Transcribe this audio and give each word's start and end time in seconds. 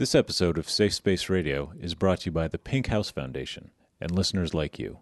This 0.00 0.14
episode 0.14 0.56
of 0.56 0.70
Safe 0.70 0.94
Space 0.94 1.28
Radio 1.28 1.74
is 1.78 1.94
brought 1.94 2.20
to 2.20 2.26
you 2.28 2.32
by 2.32 2.48
the 2.48 2.56
Pink 2.56 2.86
House 2.86 3.10
Foundation 3.10 3.70
and 4.00 4.10
listeners 4.10 4.54
like 4.54 4.78
you. 4.78 5.00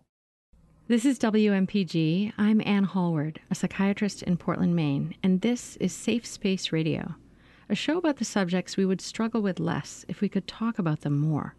This 0.88 1.04
is 1.04 1.20
WMPG. 1.20 2.32
I'm 2.36 2.60
Anne 2.66 2.82
Hallward, 2.82 3.40
a 3.48 3.54
psychiatrist 3.54 4.24
in 4.24 4.36
Portland, 4.38 4.74
Maine, 4.74 5.14
and 5.22 5.40
this 5.40 5.76
is 5.76 5.92
Safe 5.92 6.26
Space 6.26 6.72
Radio, 6.72 7.14
a 7.68 7.76
show 7.76 7.96
about 7.96 8.16
the 8.16 8.24
subjects 8.24 8.76
we 8.76 8.84
would 8.84 9.00
struggle 9.00 9.40
with 9.40 9.60
less 9.60 10.04
if 10.08 10.20
we 10.20 10.28
could 10.28 10.48
talk 10.48 10.80
about 10.80 11.02
them 11.02 11.16
more. 11.16 11.54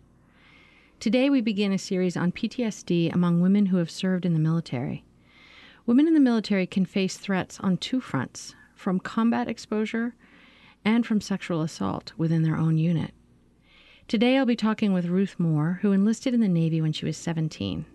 Today, 0.99 1.29
we 1.29 1.39
begin 1.39 1.71
a 1.71 1.77
series 1.77 2.17
on 2.17 2.33
PTSD 2.33 3.13
among 3.13 3.39
women 3.39 3.67
who 3.67 3.77
have 3.77 3.89
served 3.89 4.25
in 4.25 4.33
the 4.33 4.39
military. 4.39 5.05
Women 5.85 6.07
in 6.09 6.13
the 6.13 6.19
military 6.19 6.67
can 6.67 6.83
face 6.83 7.15
threats 7.15 7.57
on 7.61 7.77
two 7.77 8.01
fronts 8.01 8.53
from 8.75 8.99
combat 8.99 9.47
exposure 9.47 10.13
and 10.83 11.05
from 11.05 11.21
sexual 11.21 11.61
assault 11.61 12.11
within 12.17 12.43
their 12.43 12.57
own 12.57 12.77
unit. 12.77 13.13
Today, 14.09 14.39
I'll 14.39 14.45
be 14.47 14.55
talking 14.55 14.91
with 14.91 15.05
Ruth 15.05 15.35
Moore, 15.37 15.77
who 15.83 15.91
enlisted 15.91 16.33
in 16.33 16.39
the 16.39 16.47
Navy 16.47 16.81
when 16.81 16.93
she 16.93 17.05
was 17.05 17.15
17. 17.15 17.85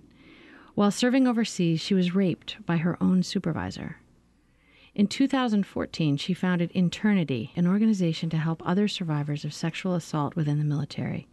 While 0.77 0.93
serving 0.93 1.27
overseas, 1.27 1.81
she 1.81 1.93
was 1.93 2.15
raped 2.15 2.65
by 2.65 2.77
her 2.77 2.97
own 3.03 3.25
supervisor. 3.25 3.97
In 4.95 5.09
2014, 5.09 6.17
she 6.17 6.33
founded 6.33 6.71
Internity, 6.71 7.51
an 7.57 7.67
organization 7.67 8.31
to 8.31 8.37
help 8.37 8.63
other 8.65 8.87
survivors 8.87 9.45
of 9.45 9.53
sexual 9.53 9.97
assault 9.97 10.37
within 10.37 10.59
the 10.59 10.65
military 10.65 11.27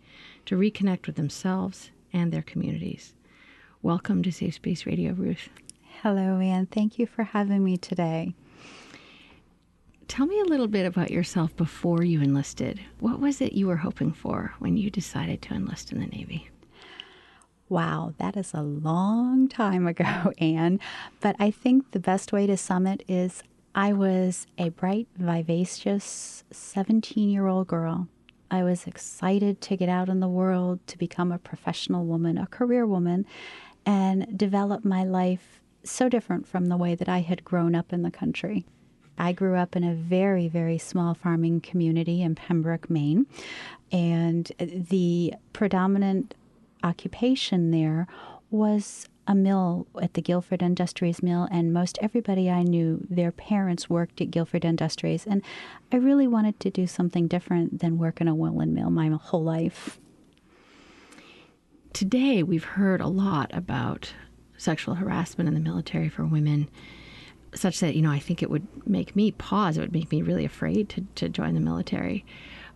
to 0.48 0.58
reconnect 0.58 1.05
with 1.05 1.16
themselves 1.16 1.91
and 2.12 2.34
their 2.34 2.41
communities. 2.41 3.13
Welcome 3.84 4.24
to 4.24 4.32
Safe 4.32 4.55
Space 4.55 4.88
Radio, 4.88 5.13
Ruth. 5.13 5.50
Hello, 6.02 6.40
Anne. 6.40 6.66
Thank 6.66 6.98
you 6.98 7.05
for 7.05 7.22
having 7.22 7.63
me 7.63 7.77
today. 7.77 8.34
Tell 10.12 10.26
me 10.26 10.42
a 10.42 10.44
little 10.44 10.68
bit 10.68 10.86
about 10.86 11.10
yourself 11.10 11.56
before 11.56 12.04
you 12.04 12.20
enlisted. 12.20 12.82
What 13.00 13.22
was 13.22 13.40
it 13.40 13.54
you 13.54 13.68
were 13.68 13.78
hoping 13.78 14.12
for 14.12 14.54
when 14.60 14.76
you 14.76 14.90
decided 14.90 15.42
to 15.44 15.54
enlist 15.54 15.94
in 15.94 16.02
the 16.02 16.06
Navy? 16.06 16.50
Wow, 17.70 18.13
that 18.18 18.35
is 18.35 18.54
a 18.54 18.62
long 18.62 19.48
time 19.48 19.88
ago, 19.88 20.34
Anne. 20.38 20.82
But 21.22 21.38
I 21.40 21.50
think 21.50 21.91
the 21.91 22.00
best 22.00 22.34
way 22.34 22.46
to 22.46 22.58
sum 22.58 22.88
it 22.88 23.04
is 23.08 23.41
I 23.74 23.94
was 23.94 24.48
a 24.58 24.68
bright, 24.68 25.08
vivacious 25.16 26.44
17 26.52 27.30
year 27.30 27.48
old 27.48 27.68
girl. 27.68 28.10
I 28.52 28.63
was 28.63 28.88
excited 28.88 29.62
to 29.62 29.78
get 29.78 29.88
out 29.88 30.10
in 30.10 30.20
the 30.20 30.28
world, 30.28 30.85
to 30.88 30.98
become 30.98 31.32
a 31.32 31.40
professional 31.40 32.04
woman, 32.04 32.38
a 32.38 32.48
career 32.48 32.85
woman, 32.85 33.26
and 33.85 34.38
develop 34.38 34.84
my 34.84 35.05
life 35.05 35.62
so 35.85 36.10
different 36.10 36.50
from 36.50 36.66
the 36.66 36.76
way 36.76 36.96
that 36.96 37.07
I 37.07 37.20
had 37.20 37.46
grown 37.46 37.76
up 37.76 37.94
in 37.94 38.02
the 38.02 38.12
country. 38.12 38.66
I 39.22 39.34
grew 39.34 39.55
up 39.55 39.76
in 39.76 39.84
a 39.84 39.94
very, 39.94 40.48
very 40.48 40.80
small 40.80 41.14
farming 41.14 41.62
community 41.62 42.24
in 42.24 42.34
Pembroke, 42.34 42.90
Maine. 42.90 43.28
And 43.91 44.52
the 44.58 45.36
predominant 45.54 46.34
occupation 46.84 47.70
there 47.70 48.08
was 48.50 49.08
a 49.28 49.36
mill 49.36 49.86
at 50.02 50.16
the 50.16 50.24
Guilford 50.24 50.63
Industries 50.63 51.22
mill, 51.22 51.48
and 51.52 51.72
most 51.72 52.00
everybody 52.02 52.50
I 52.50 52.63
knew, 52.63 53.05
their 53.12 53.32
parents 53.32 53.88
worked 53.88 54.22
at 54.22 54.32
Guilford 54.32 54.66
Industries. 54.66 55.28
And 55.28 55.44
I 55.91 55.98
really 55.98 56.28
wanted 56.28 56.60
to 56.62 56.72
do 56.72 56.88
something 56.88 57.28
different 57.28 57.80
than 57.80 58.00
work 58.00 58.22
in 58.22 58.28
a 58.28 58.34
woolen 58.34 58.74
mill 58.74 58.90
my 58.90 59.08
whole 59.10 59.44
life. 59.44 60.00
Today, 61.94 62.41
we've 62.41 62.63
heard 62.63 63.02
a 63.02 63.08
lot 63.08 63.52
about 63.54 64.13
sexual 64.58 64.96
harassment 64.96 65.47
in 65.47 65.53
the 65.53 65.59
military 65.59 66.09
for 66.09 66.25
women 66.25 66.69
such 67.53 67.80
that 67.80 67.96
you 67.96 68.02
know 68.02 68.12
I 68.12 68.19
think 68.19 68.41
it 68.41 68.50
would 68.50 68.68
make 68.88 69.16
me 69.16 69.31
pause. 69.31 69.78
It 69.78 69.81
would 69.81 69.94
make 69.94 70.12
me 70.12 70.22
really 70.22 70.46
afraid 70.46 70.90
to 70.90 71.02
to 71.16 71.30
join 71.30 71.53
the 71.53 71.59
military. 71.59 72.25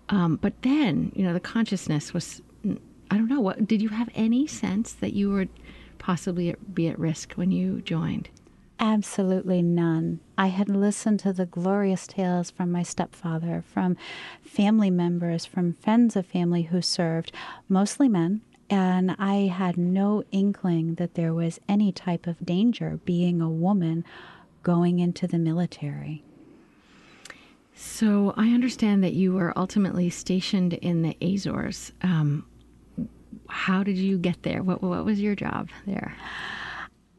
Um, 0.09 0.38
but 0.38 0.62
then 0.62 1.12
you 1.16 1.23
know 1.23 1.34
the 1.34 1.40
consciousness 1.40 2.14
was 2.14 2.42
I 2.64 3.18
don't 3.18 3.30
know 3.30 3.42
what 3.42 3.68
did 3.68 3.81
you 3.81 3.90
have 3.90 4.09
any 4.16 4.48
sense 4.48 4.94
that 4.94 5.14
you 5.14 5.31
would 5.31 5.50
possibly 5.98 6.56
be 6.73 6.88
at 6.88 7.00
risk 7.00 7.34
when 7.34 7.52
you 7.52 7.81
joined? 7.81 8.30
Absolutely 8.78 9.62
none. 9.62 10.19
I 10.38 10.47
had 10.47 10.68
listened 10.68 11.22
to 11.22 11.31
the 11.31 11.46
glorious 11.46 12.06
tales 12.07 12.52
from 12.52 12.72
my 12.72 12.84
stepfather, 12.84 13.63
from 13.66 13.96
family 14.42 14.90
members, 14.90 15.46
from 15.46 15.74
friends 15.75 16.18
of 16.18 16.25
family 16.25 16.63
who 16.63 16.81
served, 16.81 17.31
mostly 17.69 18.09
men, 18.09 18.42
and 18.69 19.16
I 19.18 19.47
had 19.47 19.78
no 19.78 20.24
inkling 20.31 20.96
that 20.96 21.13
there 21.13 21.34
was 21.34 21.59
any 21.69 21.92
type 21.92 22.28
of 22.28 22.46
danger 22.46 23.00
being 23.06 23.40
a 23.40 23.50
woman 23.50 24.03
going 24.66 24.98
into 24.98 25.28
the 25.28 25.38
military. 25.38 26.24
So 27.76 28.34
I 28.36 28.48
understand 28.50 29.03
that 29.03 29.14
you 29.14 29.31
were 29.31 29.53
ultimately 29.56 30.09
stationed 30.09 30.74
in 30.74 31.03
the 31.03 31.16
Azores. 31.22 31.92
Um, 32.02 32.48
how 33.48 33.84
did 33.84 33.96
you 33.96 34.18
get 34.18 34.42
there? 34.42 34.64
What, 34.64 34.81
what 34.81 35.06
was 35.06 35.22
your 35.22 35.36
job 35.36 35.70
there? 35.86 36.16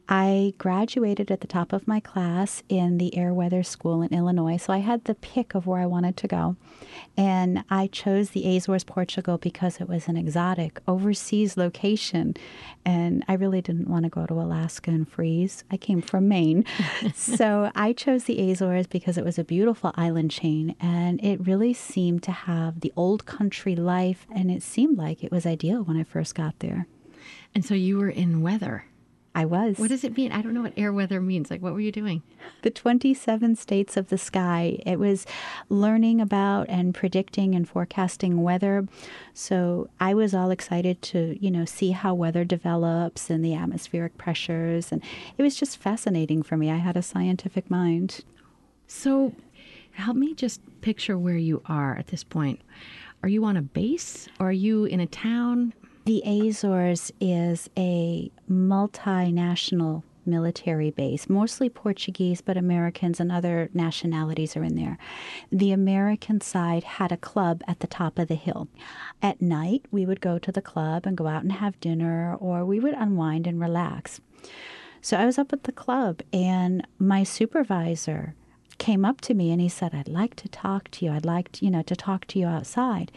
I 0.09 0.53
graduated 0.57 1.31
at 1.31 1.41
the 1.41 1.47
top 1.47 1.73
of 1.73 1.87
my 1.87 1.99
class 1.99 2.63
in 2.69 2.97
the 2.97 3.15
air 3.17 3.33
weather 3.33 3.61
school 3.61 4.01
in 4.01 4.13
Illinois, 4.13 4.55
so 4.57 4.71
I 4.71 4.77
had 4.77 5.03
the 5.03 5.15
pick 5.15 5.53
of 5.53 5.67
where 5.67 5.81
I 5.81 5.85
wanted 5.85 6.15
to 6.17 6.27
go. 6.27 6.55
And 7.17 7.65
I 7.69 7.87
chose 7.87 8.29
the 8.29 8.55
Azores, 8.55 8.85
Portugal, 8.85 9.37
because 9.37 9.81
it 9.81 9.89
was 9.89 10.07
an 10.07 10.15
exotic 10.15 10.79
overseas 10.87 11.57
location. 11.57 12.35
And 12.85 13.25
I 13.27 13.33
really 13.33 13.61
didn't 13.61 13.89
want 13.89 14.03
to 14.03 14.09
go 14.09 14.25
to 14.25 14.33
Alaska 14.33 14.91
and 14.91 15.07
freeze. 15.09 15.65
I 15.69 15.77
came 15.77 16.01
from 16.01 16.29
Maine. 16.29 16.63
so 17.13 17.69
I 17.75 17.91
chose 17.91 18.23
the 18.23 18.51
Azores 18.51 18.87
because 18.87 19.17
it 19.17 19.25
was 19.25 19.37
a 19.37 19.43
beautiful 19.43 19.91
island 19.95 20.31
chain 20.31 20.75
and 20.79 21.23
it 21.23 21.45
really 21.45 21.73
seemed 21.73 22.23
to 22.23 22.31
have 22.31 22.79
the 22.79 22.93
old 22.95 23.25
country 23.25 23.75
life. 23.75 24.25
And 24.33 24.49
it 24.49 24.63
seemed 24.63 24.97
like 24.97 25.23
it 25.23 25.31
was 25.31 25.45
ideal 25.45 25.83
when 25.83 25.97
I 25.97 26.03
first 26.03 26.33
got 26.33 26.59
there. 26.59 26.87
And 27.53 27.65
so 27.65 27.73
you 27.73 27.97
were 27.97 28.09
in 28.09 28.41
weather. 28.41 28.85
I 29.35 29.45
was. 29.45 29.77
What 29.77 29.89
does 29.89 30.03
it 30.03 30.17
mean? 30.17 30.31
I 30.31 30.41
don't 30.41 30.53
know 30.53 30.63
what 30.63 30.73
air 30.75 30.91
weather 30.91 31.21
means. 31.21 31.51
Like, 31.51 31.61
what 31.61 31.73
were 31.73 31.79
you 31.79 31.91
doing? 31.91 32.23
The 32.63 32.71
27 32.71 33.55
states 33.55 33.95
of 33.95 34.09
the 34.09 34.17
sky. 34.17 34.79
It 34.85 34.97
was 34.97 35.27
learning 35.69 36.19
about 36.19 36.67
and 36.69 36.93
predicting 36.93 37.53
and 37.53 37.69
forecasting 37.69 38.41
weather. 38.41 38.87
So 39.33 39.89
I 39.99 40.15
was 40.15 40.33
all 40.33 40.49
excited 40.49 41.01
to, 41.03 41.37
you 41.39 41.51
know, 41.51 41.65
see 41.65 41.91
how 41.91 42.15
weather 42.15 42.43
develops 42.43 43.29
and 43.29 43.45
the 43.45 43.53
atmospheric 43.53 44.17
pressures. 44.17 44.91
And 44.91 45.03
it 45.37 45.43
was 45.43 45.55
just 45.55 45.77
fascinating 45.77 46.41
for 46.41 46.57
me. 46.57 46.71
I 46.71 46.77
had 46.77 46.97
a 46.97 47.03
scientific 47.03 47.69
mind. 47.69 48.21
So 48.87 49.35
help 49.91 50.17
me 50.17 50.33
just 50.33 50.61
picture 50.81 51.17
where 51.17 51.37
you 51.37 51.61
are 51.65 51.95
at 51.95 52.07
this 52.07 52.23
point. 52.23 52.59
Are 53.21 53.29
you 53.29 53.43
on 53.45 53.57
a 53.57 53.61
base? 53.61 54.27
Or 54.39 54.49
are 54.49 54.51
you 54.51 54.85
in 54.85 54.99
a 54.99 55.07
town? 55.07 55.73
The 56.07 56.23
Azores 56.25 57.11
is 57.19 57.69
a 57.77 58.31
multinational 58.49 60.03
military 60.25 60.89
base, 60.89 61.27
mostly 61.27 61.67
Portuguese, 61.67 62.39
but 62.39 62.55
Americans 62.55 63.19
and 63.19 63.29
other 63.29 63.69
nationalities 63.73 64.55
are 64.55 64.63
in 64.63 64.77
there. 64.77 64.97
The 65.51 65.73
American 65.73 66.39
side 66.39 66.85
had 66.85 67.11
a 67.11 67.17
club 67.17 67.61
at 67.67 67.81
the 67.81 67.87
top 67.87 68.19
of 68.19 68.29
the 68.29 68.35
hill. 68.35 68.69
At 69.21 69.41
night, 69.41 69.83
we 69.91 70.05
would 70.05 70.21
go 70.21 70.39
to 70.39 70.49
the 70.49 70.61
club 70.61 71.05
and 71.05 71.17
go 71.17 71.27
out 71.27 71.43
and 71.43 71.51
have 71.51 71.77
dinner, 71.81 72.37
or 72.39 72.63
we 72.63 72.79
would 72.79 72.93
unwind 72.93 73.45
and 73.45 73.59
relax. 73.59 74.21
So 75.01 75.17
I 75.17 75.25
was 75.25 75.37
up 75.37 75.51
at 75.51 75.63
the 75.65 75.73
club, 75.73 76.21
and 76.31 76.87
my 76.97 77.23
supervisor 77.23 78.33
came 78.77 79.03
up 79.03 79.19
to 79.21 79.33
me 79.33 79.51
and 79.51 79.59
he 79.59 79.67
said, 79.67 79.93
I'd 79.93 80.07
like 80.07 80.37
to 80.37 80.47
talk 80.47 80.89
to 80.91 81.03
you. 81.03 81.11
I'd 81.11 81.25
like 81.25 81.51
to, 81.53 81.65
you 81.65 81.71
know, 81.71 81.81
to 81.81 81.97
talk 81.97 82.27
to 82.27 82.39
you 82.39 82.45
outside 82.45 83.11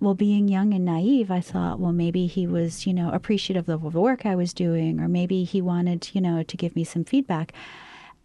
well, 0.00 0.14
being 0.14 0.48
young 0.48 0.72
and 0.72 0.84
naive, 0.84 1.30
I 1.30 1.40
thought, 1.40 1.78
well, 1.78 1.92
maybe 1.92 2.26
he 2.26 2.46
was, 2.46 2.86
you 2.86 2.94
know, 2.94 3.10
appreciative 3.12 3.68
of 3.68 3.92
the 3.92 4.00
work 4.00 4.24
I 4.24 4.34
was 4.34 4.54
doing, 4.54 4.98
or 4.98 5.08
maybe 5.08 5.44
he 5.44 5.60
wanted, 5.60 6.10
you 6.14 6.22
know, 6.22 6.42
to 6.42 6.56
give 6.56 6.74
me 6.74 6.84
some 6.84 7.04
feedback. 7.04 7.52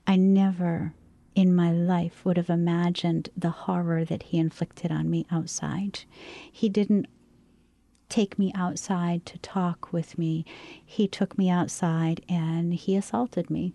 I 0.08 0.16
never 0.16 0.94
in 1.36 1.54
my 1.54 1.72
life 1.72 2.24
would 2.24 2.38
have 2.38 2.50
imagined 2.50 3.30
the 3.36 3.50
horror 3.50 4.06
that 4.06 4.24
he 4.24 4.40
inflicted 4.40 4.90
on 4.90 5.10
me 5.10 5.26
outside. 5.30 6.06
He 6.50 6.70
didn't 6.70 7.08
take 8.08 8.40
me 8.40 8.54
outside 8.56 9.26
to 9.26 9.38
talk 9.40 9.92
with 9.92 10.18
me, 10.18 10.46
he 10.86 11.08
took 11.08 11.38
me 11.38 11.50
outside 11.50 12.24
and 12.30 12.74
he 12.74 12.96
assaulted 12.96 13.50
me. 13.50 13.74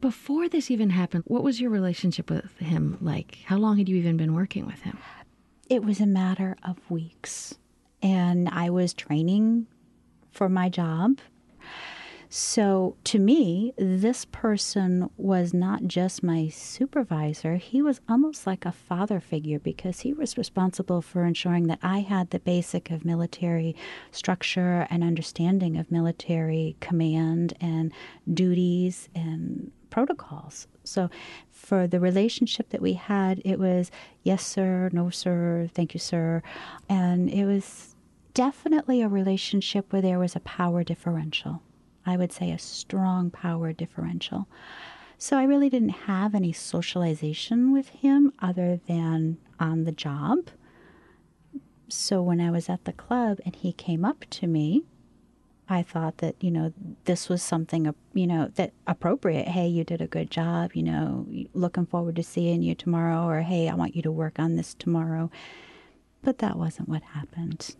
Before 0.00 0.48
this 0.48 0.70
even 0.70 0.90
happened, 0.90 1.24
what 1.26 1.44
was 1.44 1.60
your 1.60 1.70
relationship 1.70 2.30
with 2.30 2.58
him 2.58 2.98
like? 3.00 3.38
How 3.44 3.56
long 3.56 3.78
had 3.78 3.88
you 3.88 3.96
even 3.96 4.16
been 4.16 4.34
working 4.34 4.66
with 4.66 4.80
him? 4.82 4.98
It 5.68 5.84
was 5.84 6.00
a 6.00 6.06
matter 6.06 6.56
of 6.62 6.78
weeks. 6.90 7.54
And 8.02 8.48
I 8.48 8.70
was 8.70 8.92
training 8.92 9.66
for 10.30 10.48
my 10.48 10.68
job. 10.68 11.20
So 12.28 12.96
to 13.04 13.20
me, 13.20 13.74
this 13.78 14.24
person 14.24 15.08
was 15.16 15.54
not 15.54 15.84
just 15.84 16.24
my 16.24 16.48
supervisor, 16.48 17.56
he 17.56 17.80
was 17.80 18.00
almost 18.08 18.44
like 18.44 18.66
a 18.66 18.72
father 18.72 19.20
figure 19.20 19.60
because 19.60 20.00
he 20.00 20.12
was 20.12 20.36
responsible 20.36 21.00
for 21.00 21.24
ensuring 21.24 21.68
that 21.68 21.78
I 21.80 22.00
had 22.00 22.30
the 22.30 22.40
basic 22.40 22.90
of 22.90 23.04
military 23.04 23.76
structure 24.10 24.88
and 24.90 25.04
understanding 25.04 25.76
of 25.76 25.92
military 25.92 26.76
command 26.80 27.54
and 27.60 27.92
duties 28.32 29.08
and 29.14 29.70
protocols. 29.94 30.66
So 30.82 31.08
for 31.52 31.86
the 31.86 32.00
relationship 32.00 32.70
that 32.70 32.82
we 32.82 32.94
had, 32.94 33.40
it 33.44 33.60
was 33.60 33.92
yes, 34.24 34.44
sir, 34.44 34.90
no, 34.92 35.08
sir, 35.08 35.70
thank 35.72 35.94
you, 35.94 36.00
sir. 36.00 36.42
And 36.88 37.30
it 37.30 37.44
was 37.44 37.94
definitely 38.34 39.02
a 39.02 39.08
relationship 39.08 39.92
where 39.92 40.02
there 40.02 40.18
was 40.18 40.34
a 40.34 40.40
power 40.40 40.82
differential. 40.82 41.62
I 42.04 42.16
would 42.16 42.32
say 42.32 42.50
a 42.50 42.58
strong 42.58 43.30
power 43.30 43.72
differential. 43.72 44.48
So 45.16 45.38
I 45.38 45.44
really 45.44 45.70
didn't 45.70 46.00
have 46.10 46.34
any 46.34 46.52
socialization 46.52 47.72
with 47.72 47.90
him 47.90 48.32
other 48.40 48.80
than 48.88 49.38
on 49.60 49.84
the 49.84 49.92
job. 49.92 50.48
So 51.88 52.20
when 52.20 52.40
I 52.40 52.50
was 52.50 52.68
at 52.68 52.84
the 52.84 52.92
club 52.92 53.38
and 53.44 53.54
he 53.54 53.72
came 53.72 54.04
up 54.04 54.24
to 54.30 54.48
me, 54.48 54.82
I 55.68 55.82
thought 55.82 56.18
that, 56.18 56.36
you 56.40 56.50
know, 56.50 56.72
this 57.04 57.28
was 57.28 57.42
something, 57.42 57.94
you 58.12 58.26
know, 58.26 58.50
that 58.56 58.72
appropriate. 58.86 59.48
Hey, 59.48 59.66
you 59.66 59.82
did 59.82 60.02
a 60.02 60.06
good 60.06 60.30
job, 60.30 60.72
you 60.74 60.82
know, 60.82 61.26
looking 61.54 61.86
forward 61.86 62.16
to 62.16 62.22
seeing 62.22 62.62
you 62.62 62.74
tomorrow, 62.74 63.26
or 63.26 63.40
hey, 63.40 63.68
I 63.68 63.74
want 63.74 63.96
you 63.96 64.02
to 64.02 64.12
work 64.12 64.38
on 64.38 64.56
this 64.56 64.74
tomorrow. 64.74 65.30
But 66.22 66.38
that 66.38 66.58
wasn't 66.58 66.88
what 66.88 67.02
happened. 67.02 67.74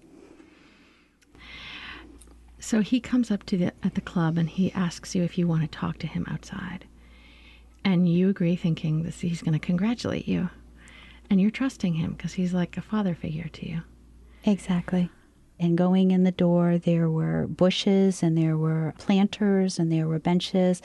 So 2.58 2.80
he 2.80 3.00
comes 3.00 3.30
up 3.30 3.44
to 3.44 3.58
the 3.58 3.72
at 3.82 3.94
the 3.94 4.00
club 4.00 4.38
and 4.38 4.48
he 4.48 4.72
asks 4.72 5.14
you 5.14 5.22
if 5.22 5.36
you 5.36 5.46
want 5.46 5.62
to 5.62 5.68
talk 5.68 5.98
to 5.98 6.06
him 6.06 6.26
outside. 6.30 6.86
And 7.84 8.08
you 8.08 8.30
agree 8.30 8.56
thinking 8.56 9.02
that 9.02 9.14
he's 9.14 9.42
going 9.42 9.52
to 9.52 9.58
congratulate 9.58 10.26
you. 10.26 10.48
And 11.28 11.38
you're 11.38 11.50
trusting 11.50 11.94
him 11.94 12.12
because 12.12 12.34
he's 12.34 12.54
like 12.54 12.78
a 12.78 12.82
father 12.82 13.14
figure 13.14 13.48
to 13.48 13.68
you. 13.68 13.82
Exactly. 14.44 15.10
And 15.58 15.78
going 15.78 16.10
in 16.10 16.24
the 16.24 16.32
door, 16.32 16.78
there 16.78 17.08
were 17.08 17.46
bushes 17.46 18.22
and 18.22 18.36
there 18.36 18.56
were 18.56 18.94
planters 18.98 19.78
and 19.78 19.90
there 19.90 20.08
were 20.08 20.18
benches. 20.18 20.82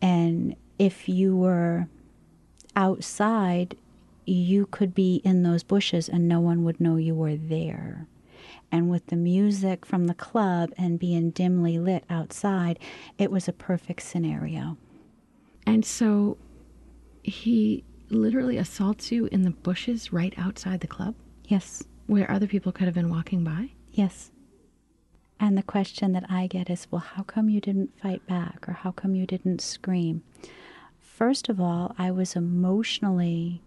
And 0.00 0.56
if 0.78 1.08
you 1.08 1.36
were 1.36 1.88
outside, 2.76 3.76
you 4.24 4.66
could 4.66 4.94
be 4.94 5.16
in 5.24 5.42
those 5.42 5.62
bushes 5.62 6.08
and 6.08 6.28
no 6.28 6.40
one 6.40 6.64
would 6.64 6.80
know 6.80 6.96
you 6.96 7.14
were 7.14 7.36
there 7.36 8.06
and 8.74 8.90
with 8.90 9.06
the 9.06 9.16
music 9.16 9.86
from 9.86 10.08
the 10.08 10.14
club 10.14 10.72
and 10.76 10.98
being 10.98 11.30
dimly 11.30 11.78
lit 11.78 12.02
outside, 12.10 12.76
it 13.18 13.30
was 13.30 13.46
a 13.46 13.52
perfect 13.52 14.02
scenario. 14.02 14.76
And 15.64 15.84
so 15.84 16.38
he 17.22 17.84
literally 18.10 18.56
assaults 18.56 19.12
you 19.12 19.26
in 19.26 19.42
the 19.42 19.52
bushes 19.52 20.12
right 20.12 20.34
outside 20.36 20.80
the 20.80 20.88
club? 20.88 21.14
Yes. 21.44 21.84
Where 22.06 22.28
other 22.28 22.48
people 22.48 22.72
could 22.72 22.86
have 22.86 22.94
been 22.94 23.10
walking 23.10 23.44
by? 23.44 23.70
Yes. 23.94 24.32
And 25.38 25.56
the 25.56 25.62
question 25.62 26.12
that 26.12 26.26
I 26.28 26.48
get 26.48 26.68
is, 26.68 26.88
well, 26.90 27.00
how 27.00 27.22
come 27.22 27.48
you 27.48 27.60
didn't 27.60 27.96
fight 28.00 28.26
back 28.26 28.68
or 28.68 28.72
how 28.72 28.90
come 28.90 29.14
you 29.14 29.24
didn't 29.24 29.60
scream? 29.60 30.22
First 30.98 31.48
of 31.48 31.60
all, 31.60 31.94
I 31.96 32.10
was 32.10 32.34
emotionally 32.34 33.62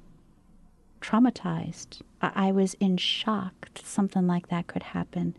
traumatized. 1.02 2.02
I 2.22 2.52
was 2.52 2.74
in 2.76 2.98
shock 2.98 3.70
that 3.74 3.86
something 3.86 4.28
like 4.28 4.50
that 4.50 4.68
could 4.68 4.84
happen. 4.84 5.36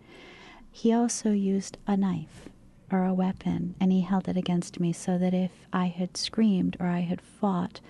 He 0.70 0.92
also 0.92 1.32
used 1.32 1.76
a 1.86 1.96
knife 1.96 2.48
or 2.90 3.04
a 3.04 3.12
weapon 3.12 3.74
and 3.78 3.92
he 3.92 4.00
held 4.00 4.26
it 4.26 4.38
against 4.38 4.80
me 4.80 4.92
so 4.94 5.18
that 5.18 5.34
if 5.34 5.50
I 5.70 5.86
had 5.86 6.16
screamed 6.16 6.76
or 6.80 6.86
I 6.86 7.00
had 7.00 7.20
fought, 7.20 7.80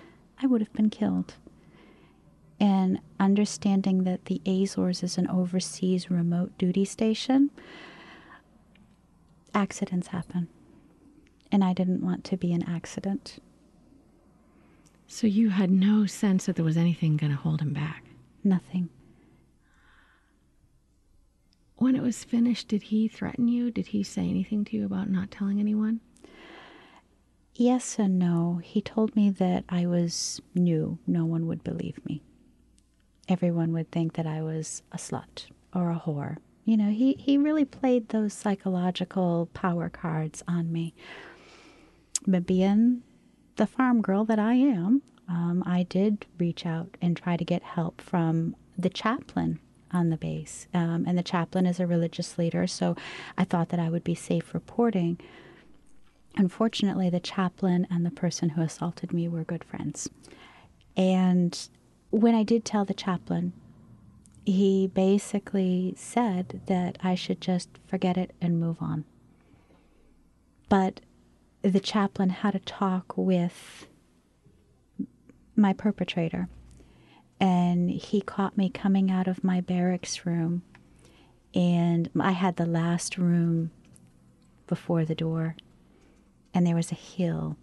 I 0.41 0.47
would 0.47 0.59
have 0.59 0.73
been 0.73 0.89
killed. 0.89 1.35
And 2.59 2.99
understanding 3.19 4.03
that 4.03 4.25
the 4.25 4.41
Azores 4.45 5.01
is 5.01 5.17
an 5.17 5.29
overseas 5.29 6.11
remote 6.11 6.57
duty 6.57 6.83
station, 6.83 7.51
accidents 9.53 10.07
happen. 10.07 10.49
And 11.51 11.63
I 11.63 11.73
didn't 11.73 12.03
want 12.03 12.23
to 12.25 12.37
be 12.37 12.51
an 12.53 12.63
accident. 12.63 13.39
So 15.07 15.25
you 15.25 15.49
had 15.49 15.71
no 15.71 16.05
sense 16.05 16.45
that 16.45 16.55
there 16.55 16.65
was 16.65 16.77
anything 16.77 17.17
going 17.17 17.31
to 17.31 17.37
hold 17.37 17.61
him 17.61 17.73
back? 17.73 18.03
Nothing. 18.43 18.89
When 21.77 21.95
it 21.95 22.03
was 22.03 22.23
finished, 22.25 22.67
did 22.67 22.83
he 22.83 23.07
threaten 23.07 23.47
you? 23.47 23.71
Did 23.71 23.87
he 23.87 24.03
say 24.03 24.29
anything 24.29 24.65
to 24.65 24.75
you 24.75 24.85
about 24.85 25.09
not 25.09 25.31
telling 25.31 25.59
anyone? 25.59 26.01
Yes 27.55 27.97
and 27.97 28.19
no. 28.19 28.59
He 28.63 28.81
told 28.81 29.15
me 29.15 29.29
that 29.29 29.63
I 29.69 29.85
was 29.85 30.41
new. 30.53 30.99
No 31.07 31.25
one 31.25 31.47
would 31.47 31.63
believe 31.63 31.99
me. 32.05 32.21
Everyone 33.29 33.71
would 33.73 33.91
think 33.91 34.13
that 34.13 34.25
I 34.25 34.41
was 34.41 34.81
a 34.91 34.97
slut 34.97 35.45
or 35.73 35.91
a 35.91 36.01
whore. 36.05 36.37
You 36.65 36.77
know, 36.77 36.89
he, 36.89 37.13
he 37.13 37.37
really 37.37 37.63
played 37.63 38.09
those 38.09 38.33
psychological 38.33 39.49
power 39.53 39.87
cards 39.89 40.43
on 40.47 40.71
me. 40.71 40.93
But 42.27 42.45
being 42.45 43.03
the 43.55 43.67
farm 43.67 44.01
girl 44.01 44.25
that 44.25 44.39
I 44.39 44.55
am, 44.55 45.03
um, 45.27 45.63
I 45.65 45.83
did 45.83 46.25
reach 46.39 46.65
out 46.65 46.97
and 47.01 47.15
try 47.15 47.37
to 47.37 47.45
get 47.45 47.61
help 47.61 48.01
from 48.01 48.55
the 48.77 48.89
chaplain 48.89 49.59
on 49.91 50.09
the 50.09 50.17
base. 50.17 50.67
Um, 50.73 51.05
and 51.07 51.17
the 51.17 51.23
chaplain 51.23 51.65
is 51.65 51.79
a 51.79 51.87
religious 51.87 52.37
leader, 52.37 52.65
so 52.67 52.95
I 53.37 53.43
thought 53.43 53.69
that 53.69 53.79
I 53.79 53.89
would 53.89 54.03
be 54.03 54.15
safe 54.15 54.53
reporting. 54.53 55.19
Unfortunately, 56.35 57.09
the 57.09 57.19
chaplain 57.19 57.87
and 57.89 58.05
the 58.05 58.11
person 58.11 58.49
who 58.49 58.61
assaulted 58.61 59.13
me 59.13 59.27
were 59.27 59.43
good 59.43 59.63
friends. 59.63 60.09
And 60.97 61.69
when 62.11 62.35
I 62.35 62.43
did 62.43 62.65
tell 62.65 62.85
the 62.85 62.93
chaplain, 62.93 63.53
he 64.45 64.87
basically 64.87 65.93
said 65.95 66.61
that 66.65 66.97
I 67.03 67.15
should 67.15 67.41
just 67.41 67.69
forget 67.85 68.17
it 68.17 68.31
and 68.41 68.59
move 68.59 68.77
on. 68.81 69.05
But 70.69 71.01
the 71.61 71.79
chaplain 71.79 72.29
had 72.29 72.55
a 72.55 72.59
talk 72.59 73.17
with 73.17 73.87
my 75.55 75.73
perpetrator. 75.73 76.47
And 77.39 77.89
he 77.89 78.21
caught 78.21 78.57
me 78.57 78.69
coming 78.69 79.11
out 79.11 79.27
of 79.27 79.43
my 79.43 79.61
barracks 79.61 80.25
room. 80.25 80.63
And 81.53 82.09
I 82.19 82.31
had 82.31 82.57
the 82.57 82.65
last 82.65 83.17
room 83.17 83.71
before 84.67 85.05
the 85.05 85.15
door. 85.15 85.55
And 86.53 86.65
there 86.65 86.75
was 86.75 86.91
a 86.91 86.95
hill 86.95 87.57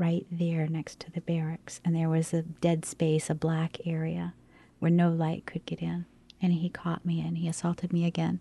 right 0.00 0.26
there 0.30 0.66
next 0.66 0.98
to 1.00 1.10
the 1.12 1.20
barracks. 1.20 1.80
And 1.84 1.94
there 1.94 2.08
was 2.08 2.32
a 2.32 2.42
dead 2.42 2.84
space, 2.84 3.30
a 3.30 3.34
black 3.34 3.86
area 3.86 4.34
where 4.80 4.90
no 4.90 5.10
light 5.10 5.46
could 5.46 5.64
get 5.66 5.80
in. 5.80 6.06
And 6.42 6.52
he 6.54 6.70
caught 6.70 7.04
me 7.04 7.20
and 7.20 7.36
he 7.38 7.46
assaulted 7.46 7.92
me 7.92 8.06
again. 8.06 8.40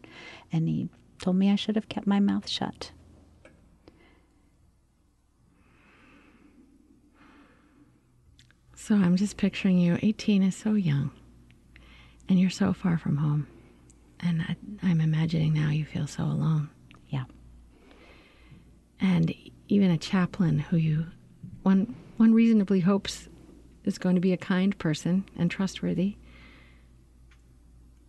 And 0.52 0.68
he 0.70 0.90
told 1.20 1.36
me 1.36 1.52
I 1.52 1.56
should 1.56 1.76
have 1.76 1.90
kept 1.90 2.08
my 2.08 2.20
mouth 2.20 2.48
shut. 2.48 2.92
So 8.76 8.96
I'm 8.96 9.18
just 9.18 9.38
picturing 9.38 9.78
you. 9.78 10.00
18 10.02 10.42
is 10.42 10.56
so 10.56 10.74
young, 10.74 11.12
and 12.28 12.40
you're 12.40 12.50
so 12.50 12.74
far 12.74 12.98
from 12.98 13.18
home. 13.18 13.46
And 14.20 14.42
I, 14.42 14.56
I'm 14.82 15.00
imagining 15.02 15.54
now 15.54 15.70
you 15.70 15.86
feel 15.86 16.08
so 16.08 16.24
alone. 16.24 16.70
Yeah. 17.10 17.26
And 19.00 19.32
even 19.68 19.92
a 19.92 19.98
chaplain 19.98 20.60
who 20.60 20.78
you, 20.78 21.06
one, 21.70 21.96
one 22.18 22.34
reasonably 22.34 22.80
hopes 22.80 23.30
is 23.84 24.00
going 24.00 24.16
to 24.16 24.22
be 24.22 24.34
a 24.34 24.38
kind 24.38 24.76
person 24.80 25.24
and 25.38 25.52
trustworthy, 25.52 26.16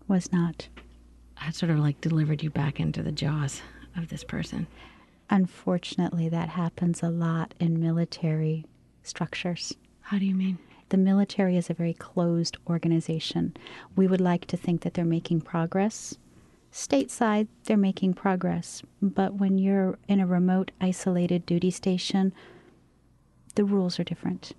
was 0.09 0.33
not. 0.33 0.69
Had 1.35 1.55
sort 1.55 1.71
of 1.71 1.79
like 1.79 2.01
delivered 2.01 2.43
you 2.43 2.49
back 2.49 2.81
into 2.81 3.03
the 3.03 3.13
jaws 3.13 3.61
of 3.99 4.09
this 4.09 4.25
person. 4.25 4.67
Unfortunately, 5.29 6.27
that 6.31 6.49
happens 6.49 7.03
a 7.03 7.11
lot 7.11 7.53
in 7.61 7.79
military 7.79 8.65
structures. 9.03 9.75
How 10.01 10.19
do 10.19 10.25
you 10.25 10.35
mean? 10.35 10.59
the 10.89 10.97
military 10.97 11.57
is 11.57 11.71
a 11.71 11.75
very 11.75 11.95
closed 11.95 12.57
organization. 12.69 13.55
We 13.95 14.09
would 14.09 14.21
like 14.21 14.47
to 14.47 14.57
think 14.57 14.81
that 14.81 14.95
they're 14.95 15.05
making 15.05 15.43
progress. 15.43 16.17
Stateside, 16.73 17.47
they're 17.65 17.77
making 17.77 18.15
progress. 18.15 18.83
But 19.01 19.35
when 19.35 19.57
you're 19.59 19.99
in 20.09 20.19
a 20.19 20.27
remote, 20.27 20.73
isolated 20.81 21.47
duty 21.47 21.71
station, 21.71 22.33
the 23.55 23.65
rules 23.65 23.99
are 23.99 24.05
different. 24.05 24.53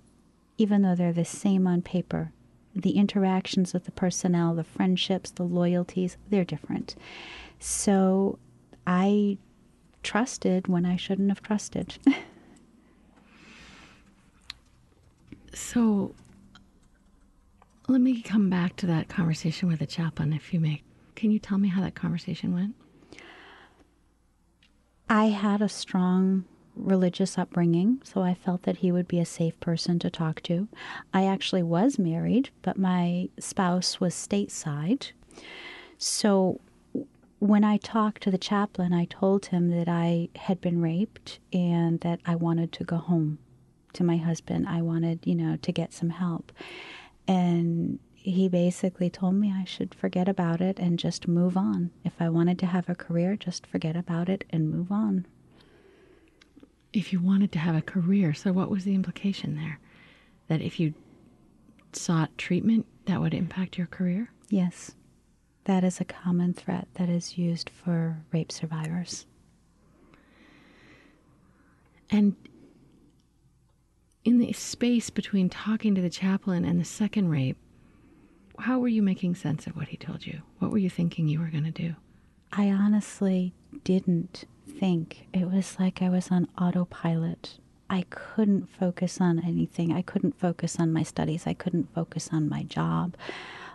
Even 0.58 0.82
though 0.82 0.94
they're 0.94 1.12
the 1.12 1.24
same 1.24 1.66
on 1.66 1.82
paper, 1.82 2.32
the 2.74 2.92
interactions 2.92 3.72
with 3.72 3.84
the 3.84 3.92
personnel, 3.92 4.54
the 4.54 4.64
friendships, 4.64 5.30
the 5.30 5.42
loyalties, 5.42 6.16
they're 6.30 6.44
different. 6.44 6.94
So 7.58 8.38
I 8.86 9.38
trusted 10.02 10.68
when 10.68 10.84
I 10.84 10.96
shouldn't 10.96 11.28
have 11.28 11.42
trusted. 11.42 11.98
so 15.54 16.14
let 17.88 18.00
me 18.00 18.22
come 18.22 18.48
back 18.48 18.76
to 18.76 18.86
that 18.86 19.08
conversation 19.08 19.68
with 19.68 19.78
the 19.80 19.86
chaplain, 19.86 20.32
if 20.32 20.54
you 20.54 20.60
may. 20.60 20.82
Can 21.14 21.30
you 21.30 21.38
tell 21.38 21.58
me 21.58 21.68
how 21.68 21.82
that 21.82 21.94
conversation 21.94 22.54
went? 22.54 22.74
I 25.08 25.26
had 25.26 25.60
a 25.60 25.68
strong 25.68 26.44
religious 26.76 27.38
upbringing, 27.38 28.00
so 28.04 28.22
I 28.22 28.34
felt 28.34 28.62
that 28.62 28.78
he 28.78 28.92
would 28.92 29.08
be 29.08 29.18
a 29.18 29.26
safe 29.26 29.58
person 29.60 29.98
to 30.00 30.10
talk 30.10 30.42
to. 30.42 30.68
I 31.12 31.26
actually 31.26 31.62
was 31.62 31.98
married, 31.98 32.50
but 32.62 32.78
my 32.78 33.28
spouse 33.38 34.00
was 34.00 34.14
stateside. 34.14 35.12
So 35.98 36.60
when 37.38 37.64
I 37.64 37.76
talked 37.76 38.22
to 38.22 38.30
the 38.30 38.38
chaplain, 38.38 38.92
I 38.92 39.04
told 39.06 39.46
him 39.46 39.70
that 39.70 39.88
I 39.88 40.28
had 40.36 40.60
been 40.60 40.80
raped 40.80 41.40
and 41.52 42.00
that 42.00 42.20
I 42.24 42.36
wanted 42.36 42.72
to 42.72 42.84
go 42.84 42.96
home 42.96 43.38
to 43.94 44.04
my 44.04 44.16
husband. 44.16 44.68
I 44.68 44.80
wanted, 44.82 45.20
you 45.24 45.34
know, 45.34 45.56
to 45.56 45.72
get 45.72 45.92
some 45.92 46.10
help. 46.10 46.52
And 47.26 47.98
he 48.14 48.48
basically 48.48 49.10
told 49.10 49.34
me 49.34 49.52
I 49.52 49.64
should 49.64 49.94
forget 49.94 50.28
about 50.28 50.60
it 50.60 50.78
and 50.78 50.98
just 50.98 51.26
move 51.26 51.56
on. 51.56 51.90
If 52.04 52.14
I 52.20 52.28
wanted 52.28 52.58
to 52.60 52.66
have 52.66 52.88
a 52.88 52.94
career, 52.94 53.36
just 53.36 53.66
forget 53.66 53.96
about 53.96 54.28
it 54.28 54.44
and 54.50 54.70
move 54.70 54.92
on. 54.92 55.26
If 56.92 57.12
you 57.12 57.20
wanted 57.20 57.52
to 57.52 57.58
have 57.58 57.74
a 57.74 57.82
career, 57.82 58.34
so 58.34 58.52
what 58.52 58.70
was 58.70 58.84
the 58.84 58.94
implication 58.94 59.56
there? 59.56 59.78
That 60.48 60.60
if 60.60 60.78
you 60.78 60.94
sought 61.92 62.36
treatment, 62.36 62.86
that 63.06 63.20
would 63.20 63.34
impact 63.34 63.78
your 63.78 63.86
career? 63.86 64.30
Yes. 64.48 64.92
That 65.64 65.84
is 65.84 66.00
a 66.00 66.04
common 66.04 66.54
threat 66.54 66.88
that 66.94 67.08
is 67.08 67.38
used 67.38 67.70
for 67.70 68.22
rape 68.32 68.52
survivors. 68.52 69.26
And 72.10 72.36
in 74.24 74.38
the 74.38 74.52
space 74.52 75.08
between 75.08 75.48
talking 75.48 75.94
to 75.94 76.00
the 76.00 76.10
chaplain 76.10 76.64
and 76.64 76.78
the 76.80 76.84
second 76.84 77.28
rape, 77.28 77.56
how 78.58 78.78
were 78.78 78.88
you 78.88 79.02
making 79.02 79.34
sense 79.34 79.66
of 79.66 79.76
what 79.76 79.88
he 79.88 79.96
told 79.96 80.26
you? 80.26 80.42
What 80.58 80.70
were 80.70 80.78
you 80.78 80.90
thinking 80.90 81.26
you 81.26 81.40
were 81.40 81.46
going 81.46 81.64
to 81.64 81.70
do? 81.70 81.94
I 82.52 82.68
honestly 82.68 83.54
didn't 83.82 84.44
think. 84.66 85.26
It 85.32 85.50
was 85.50 85.76
like 85.78 86.02
I 86.02 86.08
was 86.08 86.30
on 86.30 86.48
autopilot. 86.60 87.58
I 87.90 88.04
couldn't 88.10 88.68
focus 88.70 89.20
on 89.20 89.38
anything. 89.44 89.92
I 89.92 90.02
couldn't 90.02 90.38
focus 90.38 90.78
on 90.78 90.92
my 90.92 91.02
studies. 91.02 91.46
I 91.46 91.54
couldn't 91.54 91.94
focus 91.94 92.30
on 92.32 92.48
my 92.48 92.62
job. 92.62 93.16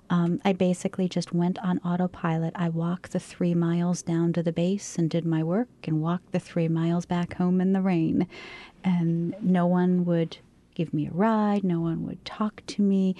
Um, 0.09 0.39
I 0.45 0.53
basically 0.53 1.09
just 1.09 1.33
went 1.33 1.59
on 1.59 1.79
autopilot. 1.79 2.53
I 2.55 2.69
walked 2.69 3.11
the 3.11 3.19
three 3.19 3.53
miles 3.53 4.01
down 4.01 4.33
to 4.33 4.43
the 4.43 4.53
base 4.53 4.97
and 4.97 5.09
did 5.09 5.25
my 5.25 5.43
work 5.43 5.67
and 5.83 6.01
walked 6.01 6.31
the 6.31 6.39
three 6.39 6.67
miles 6.67 7.05
back 7.05 7.35
home 7.35 7.59
in 7.59 7.73
the 7.73 7.81
rain. 7.81 8.27
And 8.83 9.35
no 9.41 9.67
one 9.67 10.05
would 10.05 10.37
give 10.77 10.93
me 10.93 11.07
a 11.07 11.11
ride. 11.11 11.63
No 11.63 11.81
one 11.81 12.05
would 12.05 12.23
talk 12.23 12.61
to 12.67 12.83
me. 12.83 13.15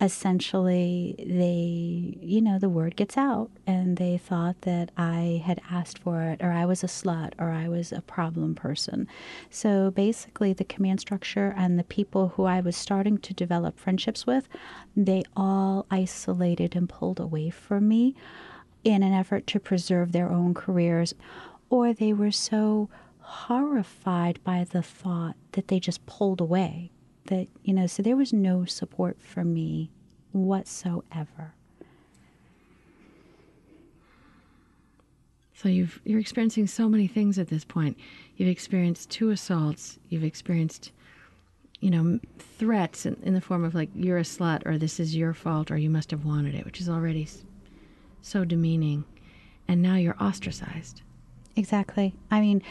Essentially, 0.00 1.16
they, 1.18 2.16
you 2.24 2.40
know, 2.40 2.56
the 2.56 2.68
word 2.68 2.94
gets 2.94 3.18
out 3.18 3.50
and 3.66 3.96
they 3.96 4.16
thought 4.16 4.60
that 4.60 4.92
I 4.96 5.42
had 5.44 5.60
asked 5.68 5.98
for 5.98 6.22
it 6.22 6.40
or 6.40 6.52
I 6.52 6.66
was 6.66 6.84
a 6.84 6.86
slut 6.86 7.32
or 7.36 7.50
I 7.50 7.68
was 7.68 7.90
a 7.90 8.00
problem 8.00 8.54
person. 8.54 9.08
So 9.50 9.90
basically, 9.90 10.52
the 10.52 10.62
command 10.62 11.00
structure 11.00 11.52
and 11.56 11.76
the 11.76 11.84
people 11.84 12.28
who 12.28 12.44
I 12.44 12.60
was 12.60 12.76
starting 12.76 13.18
to 13.18 13.34
develop 13.34 13.80
friendships 13.80 14.24
with, 14.24 14.48
they 14.96 15.24
all 15.36 15.86
isolated 15.90 16.76
and 16.76 16.88
pulled 16.88 17.18
away 17.18 17.50
from 17.50 17.88
me 17.88 18.14
in 18.84 19.02
an 19.02 19.12
effort 19.12 19.48
to 19.48 19.58
preserve 19.58 20.12
their 20.12 20.30
own 20.30 20.54
careers, 20.54 21.12
or 21.70 21.92
they 21.92 22.12
were 22.12 22.30
so 22.30 22.88
horrified 23.18 24.38
by 24.44 24.64
the 24.64 24.82
thought 24.82 25.34
that 25.52 25.66
they 25.66 25.80
just 25.80 26.06
pulled 26.06 26.40
away 26.40 26.92
that, 27.30 27.46
you 27.62 27.72
know, 27.72 27.86
so 27.86 28.02
there 28.02 28.16
was 28.16 28.32
no 28.32 28.64
support 28.64 29.20
for 29.22 29.44
me 29.44 29.90
whatsoever. 30.32 31.54
So 35.54 35.68
you've 35.68 36.00
you're 36.04 36.20
experiencing 36.20 36.66
so 36.66 36.88
many 36.88 37.06
things 37.06 37.38
at 37.38 37.48
this 37.48 37.64
point. 37.64 37.96
You've 38.36 38.48
experienced 38.48 39.10
two 39.10 39.30
assaults. 39.30 39.98
You've 40.08 40.24
experienced, 40.24 40.90
you 41.80 41.90
know, 41.90 42.18
threats 42.38 43.06
in, 43.06 43.16
in 43.22 43.34
the 43.34 43.40
form 43.40 43.64
of 43.64 43.74
like 43.74 43.90
you're 43.94 44.18
a 44.18 44.22
slut 44.22 44.66
or 44.66 44.76
this 44.76 44.98
is 44.98 45.14
your 45.14 45.34
fault 45.34 45.70
or 45.70 45.76
you 45.76 45.90
must 45.90 46.10
have 46.10 46.24
wanted 46.24 46.54
it, 46.54 46.64
which 46.64 46.80
is 46.80 46.88
already 46.88 47.28
so 48.22 48.44
demeaning. 48.44 49.04
And 49.68 49.82
now 49.82 49.94
you're 49.96 50.20
ostracized. 50.20 51.02
Exactly. 51.56 52.14
I 52.30 52.40
mean, 52.40 52.62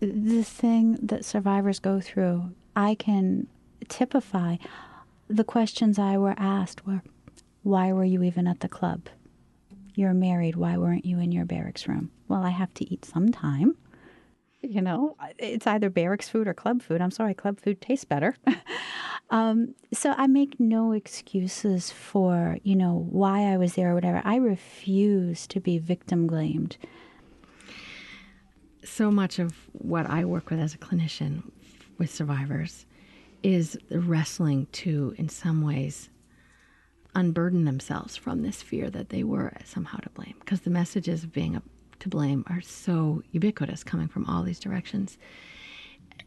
the 0.00 0.42
thing 0.42 0.98
that 1.02 1.24
survivors 1.24 1.78
go 1.78 2.00
through, 2.00 2.52
I 2.74 2.94
can 2.94 3.46
typify 3.88 4.56
the 5.28 5.44
questions 5.44 5.98
I 5.98 6.18
were 6.18 6.34
asked 6.36 6.86
were 6.86 7.02
why 7.62 7.92
were 7.92 8.04
you 8.04 8.22
even 8.22 8.46
at 8.46 8.60
the 8.60 8.68
club? 8.68 9.08
You're 9.94 10.14
married. 10.14 10.56
Why 10.56 10.76
weren't 10.76 11.04
you 11.04 11.18
in 11.18 11.30
your 11.30 11.44
barracks 11.44 11.86
room? 11.86 12.10
Well, 12.26 12.42
I 12.42 12.50
have 12.50 12.72
to 12.74 12.92
eat 12.92 13.04
sometime. 13.04 13.76
You 14.62 14.82
know, 14.82 15.16
it's 15.38 15.66
either 15.66 15.90
barracks 15.90 16.28
food 16.28 16.48
or 16.48 16.54
club 16.54 16.82
food. 16.82 17.00
I'm 17.00 17.10
sorry, 17.10 17.34
club 17.34 17.60
food 17.60 17.80
tastes 17.80 18.04
better. 18.04 18.36
um, 19.30 19.74
so 19.92 20.14
I 20.16 20.26
make 20.26 20.58
no 20.58 20.92
excuses 20.92 21.90
for, 21.90 22.58
you 22.62 22.76
know, 22.76 23.06
why 23.10 23.52
I 23.52 23.56
was 23.56 23.74
there 23.74 23.90
or 23.90 23.94
whatever. 23.94 24.22
I 24.24 24.36
refuse 24.36 25.46
to 25.48 25.60
be 25.60 25.78
victim 25.78 26.26
blamed. 26.26 26.76
So 28.84 29.10
much 29.10 29.38
of 29.38 29.54
what 29.72 30.08
I 30.08 30.24
work 30.24 30.50
with 30.50 30.60
as 30.60 30.74
a 30.74 30.78
clinician 30.78 31.42
with 31.98 32.12
survivors 32.12 32.86
is 33.42 33.78
the 33.88 34.00
wrestling 34.00 34.66
to, 34.72 35.14
in 35.16 35.28
some 35.28 35.62
ways, 35.62 36.10
unburden 37.14 37.64
themselves 37.64 38.16
from 38.16 38.42
this 38.42 38.62
fear 38.62 38.90
that 38.90 39.08
they 39.08 39.24
were 39.24 39.52
somehow 39.64 39.98
to 39.98 40.10
blame. 40.10 40.34
Because 40.40 40.60
the 40.60 40.70
messages 40.70 41.24
of 41.24 41.32
being 41.32 41.60
to 41.98 42.08
blame 42.08 42.44
are 42.48 42.60
so 42.60 43.22
ubiquitous 43.32 43.84
coming 43.84 44.08
from 44.08 44.26
all 44.26 44.42
these 44.42 44.60
directions. 44.60 45.18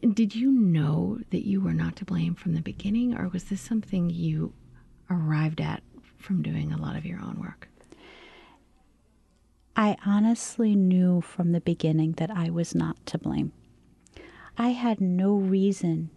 Did 0.01 0.36
you 0.36 0.51
know 0.51 1.20
that 1.29 1.48
you 1.48 1.62
were 1.62 1.74
not 1.74 1.96
to 1.98 2.05
blame 2.05 2.36
from 2.36 2.53
the 2.53 2.62
beginning, 2.62 3.17
or 3.17 3.29
was 3.29 3.46
this 3.46 3.62
something 3.62 4.10
you 4.10 4.53
arrived 5.10 5.62
at 5.62 5.82
from 6.17 6.41
doing 6.41 6.72
a 6.72 6.82
lot 6.82 6.96
of 6.96 7.05
your 7.05 7.20
own 7.20 7.39
work? 7.39 7.70
I 9.75 9.98
honestly 10.05 10.75
knew 10.75 11.22
from 11.22 11.51
the 11.51 11.62
beginning 11.62 12.13
that 12.13 12.29
I 12.29 12.50
was 12.50 12.75
not 12.75 13.03
to 13.08 13.17
blame. 13.17 13.53
I 14.58 14.70
had 14.70 15.01
no 15.01 15.36
reason 15.36 16.12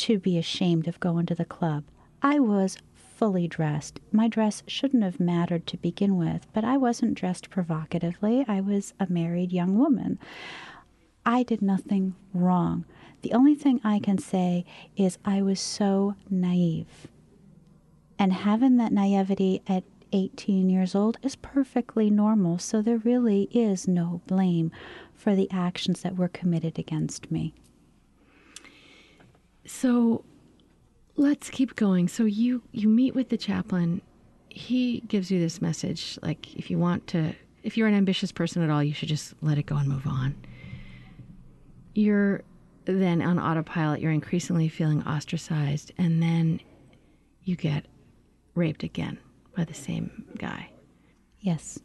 to 0.00 0.18
be 0.18 0.38
ashamed 0.38 0.88
of 0.88 1.00
going 1.00 1.26
to 1.26 1.34
the 1.34 1.44
club. 1.44 1.84
I 2.22 2.38
was 2.38 2.78
fully 2.94 3.46
dressed. 3.46 4.00
My 4.10 4.28
dress 4.28 4.62
shouldn't 4.66 5.02
have 5.02 5.20
mattered 5.20 5.66
to 5.66 5.76
begin 5.76 6.16
with, 6.16 6.46
but 6.54 6.64
I 6.64 6.78
wasn't 6.78 7.14
dressed 7.14 7.50
provocatively. 7.50 8.44
I 8.48 8.62
was 8.62 8.94
a 8.98 9.06
married 9.10 9.52
young 9.52 9.76
woman. 9.76 10.18
I 11.26 11.42
did 11.42 11.60
nothing 11.60 12.14
wrong. 12.32 12.86
The 13.20 13.34
only 13.34 13.54
thing 13.54 13.78
I 13.84 13.98
can 13.98 14.16
say 14.16 14.64
is 14.96 15.18
I 15.22 15.42
was 15.42 15.60
so 15.60 16.14
naive. 16.30 17.08
And 18.18 18.32
having 18.32 18.78
that 18.78 18.92
naivety 18.92 19.60
at 19.66 19.84
18 20.12 20.70
years 20.70 20.94
old 20.94 21.18
is 21.22 21.36
perfectly 21.36 22.08
normal, 22.08 22.58
so 22.58 22.80
there 22.80 22.98
really 22.98 23.48
is 23.52 23.86
no 23.86 24.22
blame 24.26 24.72
for 25.14 25.36
the 25.36 25.50
actions 25.50 26.00
that 26.00 26.16
were 26.16 26.28
committed 26.28 26.78
against 26.78 27.30
me. 27.30 27.52
So 29.70 30.24
let's 31.16 31.48
keep 31.48 31.76
going. 31.76 32.08
So 32.08 32.24
you 32.24 32.62
you 32.72 32.88
meet 32.88 33.14
with 33.14 33.28
the 33.28 33.38
chaplain. 33.38 34.02
He 34.48 35.00
gives 35.06 35.30
you 35.30 35.38
this 35.38 35.62
message 35.62 36.18
like 36.22 36.54
if 36.56 36.70
you 36.70 36.78
want 36.78 37.06
to 37.08 37.34
if 37.62 37.76
you're 37.76 37.86
an 37.86 37.94
ambitious 37.94 38.32
person 38.32 38.62
at 38.62 38.68
all, 38.68 38.82
you 38.82 38.92
should 38.92 39.08
just 39.08 39.32
let 39.40 39.58
it 39.58 39.66
go 39.66 39.76
and 39.76 39.88
move 39.88 40.06
on. 40.06 40.34
You're 41.94 42.42
then 42.84 43.22
on 43.22 43.38
autopilot, 43.38 44.00
you're 44.00 44.10
increasingly 44.10 44.68
feeling 44.68 45.02
ostracized 45.04 45.92
and 45.96 46.20
then 46.20 46.60
you 47.44 47.54
get 47.54 47.86
raped 48.54 48.82
again 48.82 49.18
by 49.56 49.64
the 49.64 49.74
same 49.74 50.26
guy. 50.36 50.68
Yes. 51.38 51.78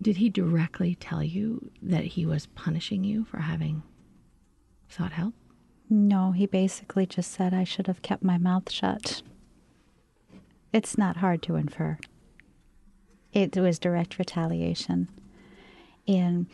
Did 0.00 0.16
he 0.16 0.30
directly 0.30 0.94
tell 0.94 1.22
you 1.22 1.70
that 1.82 2.04
he 2.04 2.24
was 2.26 2.46
punishing 2.46 3.04
you 3.04 3.24
for 3.24 3.38
having 3.38 3.82
sought 4.88 5.12
help? 5.12 5.34
No, 5.94 6.32
he 6.32 6.46
basically 6.46 7.04
just 7.04 7.30
said 7.30 7.52
I 7.52 7.64
should 7.64 7.86
have 7.86 8.00
kept 8.00 8.22
my 8.22 8.38
mouth 8.38 8.72
shut. 8.72 9.20
It's 10.72 10.96
not 10.96 11.18
hard 11.18 11.42
to 11.42 11.56
infer. 11.56 11.98
It 13.34 13.54
was 13.58 13.78
direct 13.78 14.18
retaliation. 14.18 15.10
And, 16.08 16.46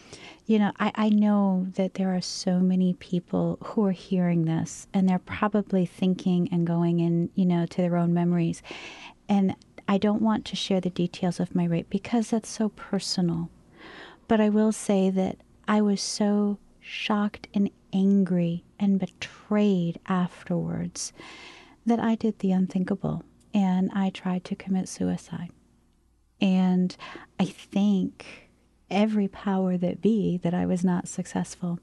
you 0.47 0.59
know, 0.59 0.73
I, 0.81 0.91
I 0.97 1.09
know 1.11 1.69
that 1.77 1.95
there 1.95 2.17
are 2.17 2.21
so 2.21 2.59
many 2.59 2.95
people 2.95 3.59
who 3.63 3.85
are 3.85 3.93
hearing 3.93 4.45
this 4.45 4.89
and 4.93 5.09
they're 5.09 5.21
probably 5.21 5.87
thinking 5.87 6.49
and 6.51 6.67
going 6.67 6.99
in, 6.99 7.31
you 7.37 7.47
know, 7.47 7.65
to 7.65 7.77
their 7.77 7.97
own 7.97 8.13
memories. 8.13 8.61
And 9.29 9.55
I 9.87 9.99
don't 9.99 10.21
want 10.21 10.47
to 10.47 10.57
share 10.57 10.81
the 10.81 10.91
details 10.91 11.39
of 11.39 11.55
my 11.55 11.65
rape 11.65 11.89
because 11.91 12.31
that's 12.31 12.51
so 12.51 12.71
personal. 12.71 13.51
But 14.27 14.41
I 14.41 14.49
will 14.49 14.73
say 14.73 15.11
that 15.11 15.37
I 15.69 15.81
was 15.81 16.01
so 16.01 16.59
shocked 16.81 17.47
and 17.55 17.71
angry 17.93 18.65
and 18.79 18.99
betrayed 18.99 19.99
afterwards 20.07 21.13
that 21.87 22.01
I 22.01 22.15
did 22.15 22.39
the 22.39 22.53
unthinkable 22.53 23.25
and 23.55 23.91
I 23.95 24.11
tried 24.11 24.45
to 24.45 24.57
commit 24.57 24.89
suicide. 24.89 25.51
And 26.41 26.97
I 27.41 27.47
thank 27.47 28.51
every 28.91 29.29
power 29.29 29.77
that 29.77 30.01
be 30.01 30.39
that 30.39 30.55
I 30.55 30.67
was 30.67 30.85
not 30.85 31.09
successful. 31.09 31.81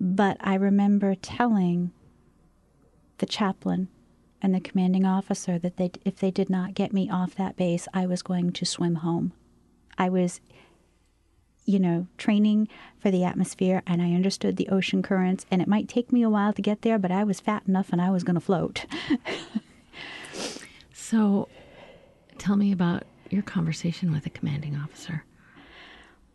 But 0.00 0.36
I 0.40 0.54
remember 0.54 1.14
telling 1.14 1.92
the 3.18 3.26
chaplain 3.26 3.88
and 4.40 4.54
the 4.54 4.60
commanding 4.60 5.06
officer 5.06 5.58
that 5.58 5.76
they, 5.76 5.92
if 6.04 6.16
they 6.16 6.30
did 6.30 6.50
not 6.50 6.74
get 6.74 6.92
me 6.92 7.08
off 7.08 7.36
that 7.36 7.56
base, 7.56 7.86
I 7.94 8.06
was 8.06 8.22
going 8.22 8.52
to 8.52 8.66
swim 8.66 8.96
home. 8.96 9.32
I 9.96 10.08
was, 10.08 10.40
you 11.64 11.78
know, 11.78 12.06
training 12.18 12.68
for 12.98 13.10
the 13.10 13.24
atmosphere 13.24 13.82
and 13.86 14.02
I 14.02 14.12
understood 14.14 14.56
the 14.56 14.68
ocean 14.68 15.02
currents, 15.02 15.46
and 15.50 15.62
it 15.62 15.68
might 15.68 15.88
take 15.88 16.12
me 16.12 16.22
a 16.22 16.30
while 16.30 16.52
to 16.52 16.62
get 16.62 16.82
there, 16.82 16.98
but 16.98 17.10
I 17.10 17.24
was 17.24 17.40
fat 17.40 17.62
enough 17.66 17.90
and 17.92 18.00
I 18.00 18.10
was 18.10 18.24
going 18.24 18.34
to 18.34 18.40
float. 18.40 18.86
so 20.92 21.48
tell 22.38 22.56
me 22.56 22.72
about 22.72 23.04
your 23.30 23.42
conversation 23.42 24.12
with 24.12 24.24
the 24.24 24.30
commanding 24.30 24.76
officer. 24.76 25.24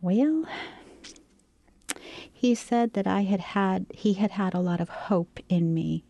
Well, 0.00 0.44
he 2.32 2.54
said 2.54 2.94
that 2.94 3.06
I 3.06 3.22
had 3.22 3.40
had, 3.40 3.86
he 3.92 4.14
had 4.14 4.32
had 4.32 4.54
a 4.54 4.60
lot 4.60 4.80
of 4.80 4.88
hope 4.88 5.40
in 5.48 5.74
me 5.74 6.04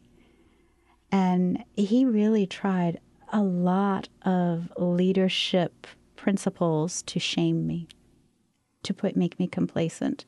and 1.10 1.64
he 1.76 2.04
really 2.04 2.46
tried 2.46 3.00
a 3.32 3.42
lot 3.42 4.08
of 4.22 4.72
leadership 4.76 5.86
principles 6.16 7.02
to 7.02 7.18
shame 7.18 7.66
me, 7.66 7.88
to 8.82 8.94
put 8.94 9.16
make 9.16 9.38
me 9.38 9.46
complacent. 9.46 10.24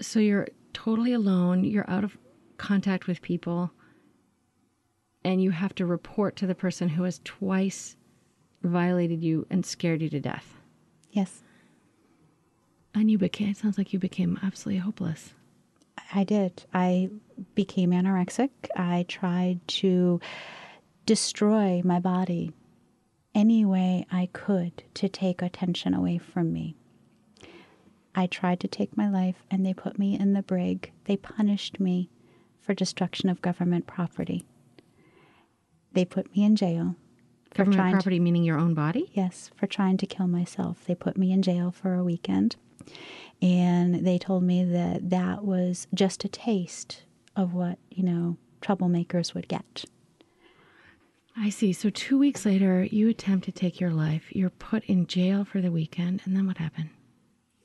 So 0.00 0.18
you're 0.18 0.48
totally 0.72 1.12
alone, 1.12 1.64
you're 1.64 1.88
out 1.88 2.04
of 2.04 2.18
contact 2.56 3.06
with 3.06 3.22
people, 3.22 3.72
and 5.24 5.42
you 5.42 5.50
have 5.50 5.74
to 5.76 5.86
report 5.86 6.36
to 6.36 6.46
the 6.46 6.54
person 6.54 6.88
who 6.88 7.04
has 7.04 7.20
twice 7.24 7.96
violated 8.62 9.22
you 9.22 9.46
and 9.50 9.64
scared 9.64 10.02
you 10.02 10.08
to 10.08 10.20
death. 10.20 10.54
Yes. 11.10 11.42
And 12.94 13.10
you 13.10 13.18
became, 13.18 13.50
it 13.50 13.56
sounds 13.56 13.78
like 13.78 13.92
you 13.92 13.98
became 13.98 14.38
absolutely 14.42 14.80
hopeless. 14.80 15.34
I 16.14 16.24
did. 16.24 16.64
I 16.74 17.10
became 17.54 17.90
anorexic. 17.90 18.50
I 18.76 19.04
tried 19.08 19.66
to 19.68 20.20
destroy 21.06 21.82
my 21.84 22.00
body 22.00 22.52
any 23.34 23.64
way 23.64 24.06
I 24.10 24.28
could 24.32 24.84
to 24.94 25.08
take 25.08 25.42
attention 25.42 25.94
away 25.94 26.18
from 26.18 26.52
me. 26.52 26.76
I 28.14 28.26
tried 28.26 28.60
to 28.60 28.68
take 28.68 28.96
my 28.96 29.08
life 29.08 29.42
and 29.50 29.64
they 29.64 29.72
put 29.72 29.98
me 29.98 30.18
in 30.18 30.34
the 30.34 30.42
brig. 30.42 30.92
They 31.04 31.16
punished 31.16 31.80
me 31.80 32.10
for 32.60 32.74
destruction 32.74 33.28
of 33.28 33.42
government 33.42 33.86
property. 33.86 34.44
They 35.92 36.04
put 36.04 36.34
me 36.34 36.44
in 36.44 36.56
jail. 36.56 36.96
Government 37.54 37.92
property 37.92 38.18
to, 38.18 38.22
meaning 38.22 38.44
your 38.44 38.58
own 38.58 38.74
body? 38.74 39.10
Yes, 39.12 39.50
for 39.56 39.66
trying 39.66 39.98
to 39.98 40.06
kill 40.06 40.26
myself. 40.26 40.84
They 40.86 40.94
put 40.94 41.16
me 41.16 41.32
in 41.32 41.42
jail 41.42 41.70
for 41.70 41.94
a 41.94 42.04
weekend. 42.04 42.56
And 43.40 44.06
they 44.06 44.18
told 44.18 44.42
me 44.42 44.64
that 44.64 45.10
that 45.10 45.44
was 45.44 45.86
just 45.92 46.24
a 46.24 46.28
taste 46.28 47.02
of 47.36 47.52
what, 47.52 47.78
you 47.90 48.02
know, 48.02 48.36
troublemakers 48.62 49.34
would 49.34 49.48
get. 49.48 49.84
I 51.36 51.48
see. 51.48 51.72
So 51.72 51.90
two 51.90 52.18
weeks 52.18 52.44
later, 52.44 52.84
you 52.84 53.08
attempt 53.08 53.44
to 53.46 53.52
take 53.52 53.80
your 53.80 53.90
life. 53.90 54.24
You're 54.30 54.50
put 54.50 54.84
in 54.84 55.06
jail 55.06 55.44
for 55.44 55.60
the 55.60 55.70
weekend. 55.70 56.22
And 56.24 56.36
then 56.36 56.46
what 56.46 56.58
happened? 56.58 56.90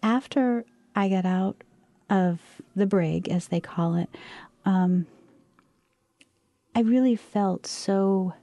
After 0.02 0.66
I 0.96 1.10
got 1.10 1.26
out 1.26 1.64
of 2.10 2.40
the 2.76 2.86
brig, 2.86 3.28
as 3.28 3.50
they 3.50 3.60
call 3.60 3.96
it, 3.96 4.10
um, 4.66 5.06
I 6.74 6.82
really 6.82 7.16
felt 7.16 7.66
so 7.66 8.34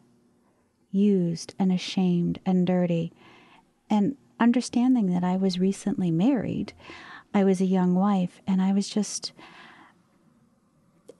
used 0.91 1.55
and 1.59 1.73
ashamed 1.73 2.39
and 2.45 2.67
dirty. 2.67 3.13
And 3.89 4.17
understanding 4.39 5.07
that 5.13 5.25
I 5.25 5.37
was 5.37 5.59
recently 5.59 6.11
married, 6.11 6.73
I 7.33 7.45
was 7.45 7.61
a 7.61 7.67
young 7.67 7.95
wife 7.95 8.41
and 8.47 8.61
I 8.61 8.73
was 8.73 8.89
just 8.89 9.33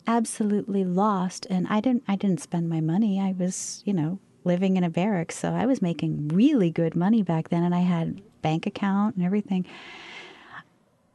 absolutely 0.07 0.85
lost 0.85 1.47
and 1.51 1.67
I 1.69 1.81
didn't 1.81 2.05
I 2.09 2.17
didn't 2.17 2.41
spend 2.41 2.69
my 2.69 2.81
money. 2.81 3.21
I 3.21 3.35
was, 3.39 3.83
you 3.85 3.93
know, 3.93 4.19
living 4.45 4.77
in 4.77 4.85
a 4.85 4.91
barracks, 4.91 5.37
so 5.37 5.53
I 5.53 5.67
was 5.67 5.81
making 5.81 6.29
really 6.29 6.71
good 6.71 6.95
money 6.95 7.23
back 7.23 7.49
then 7.49 7.63
and 7.63 7.75
I 7.75 7.81
had 7.81 8.21
bank 8.43 8.67
account 8.67 9.17
and 9.17 9.25
everything. 9.25 9.67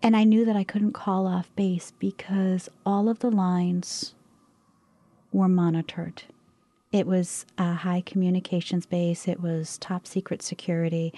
And 0.02 0.16
I 0.16 0.24
knew 0.24 0.46
that 0.46 0.56
I 0.56 0.64
couldn't 0.64 0.94
call 0.94 1.28
off 1.28 1.54
base 1.56 1.92
because 2.00 2.70
all 2.86 3.10
of 3.10 3.20
the 3.20 3.30
lines 3.30 4.16
were 5.32 5.50
monitored. 5.50 6.24
It 6.92 7.06
was 7.06 7.46
a 7.58 7.74
high 7.74 8.02
communications 8.02 8.86
base, 8.86 9.28
it 9.28 9.42
was 9.42 9.78
top 9.78 10.08
secret 10.08 10.42
security. 10.42 11.14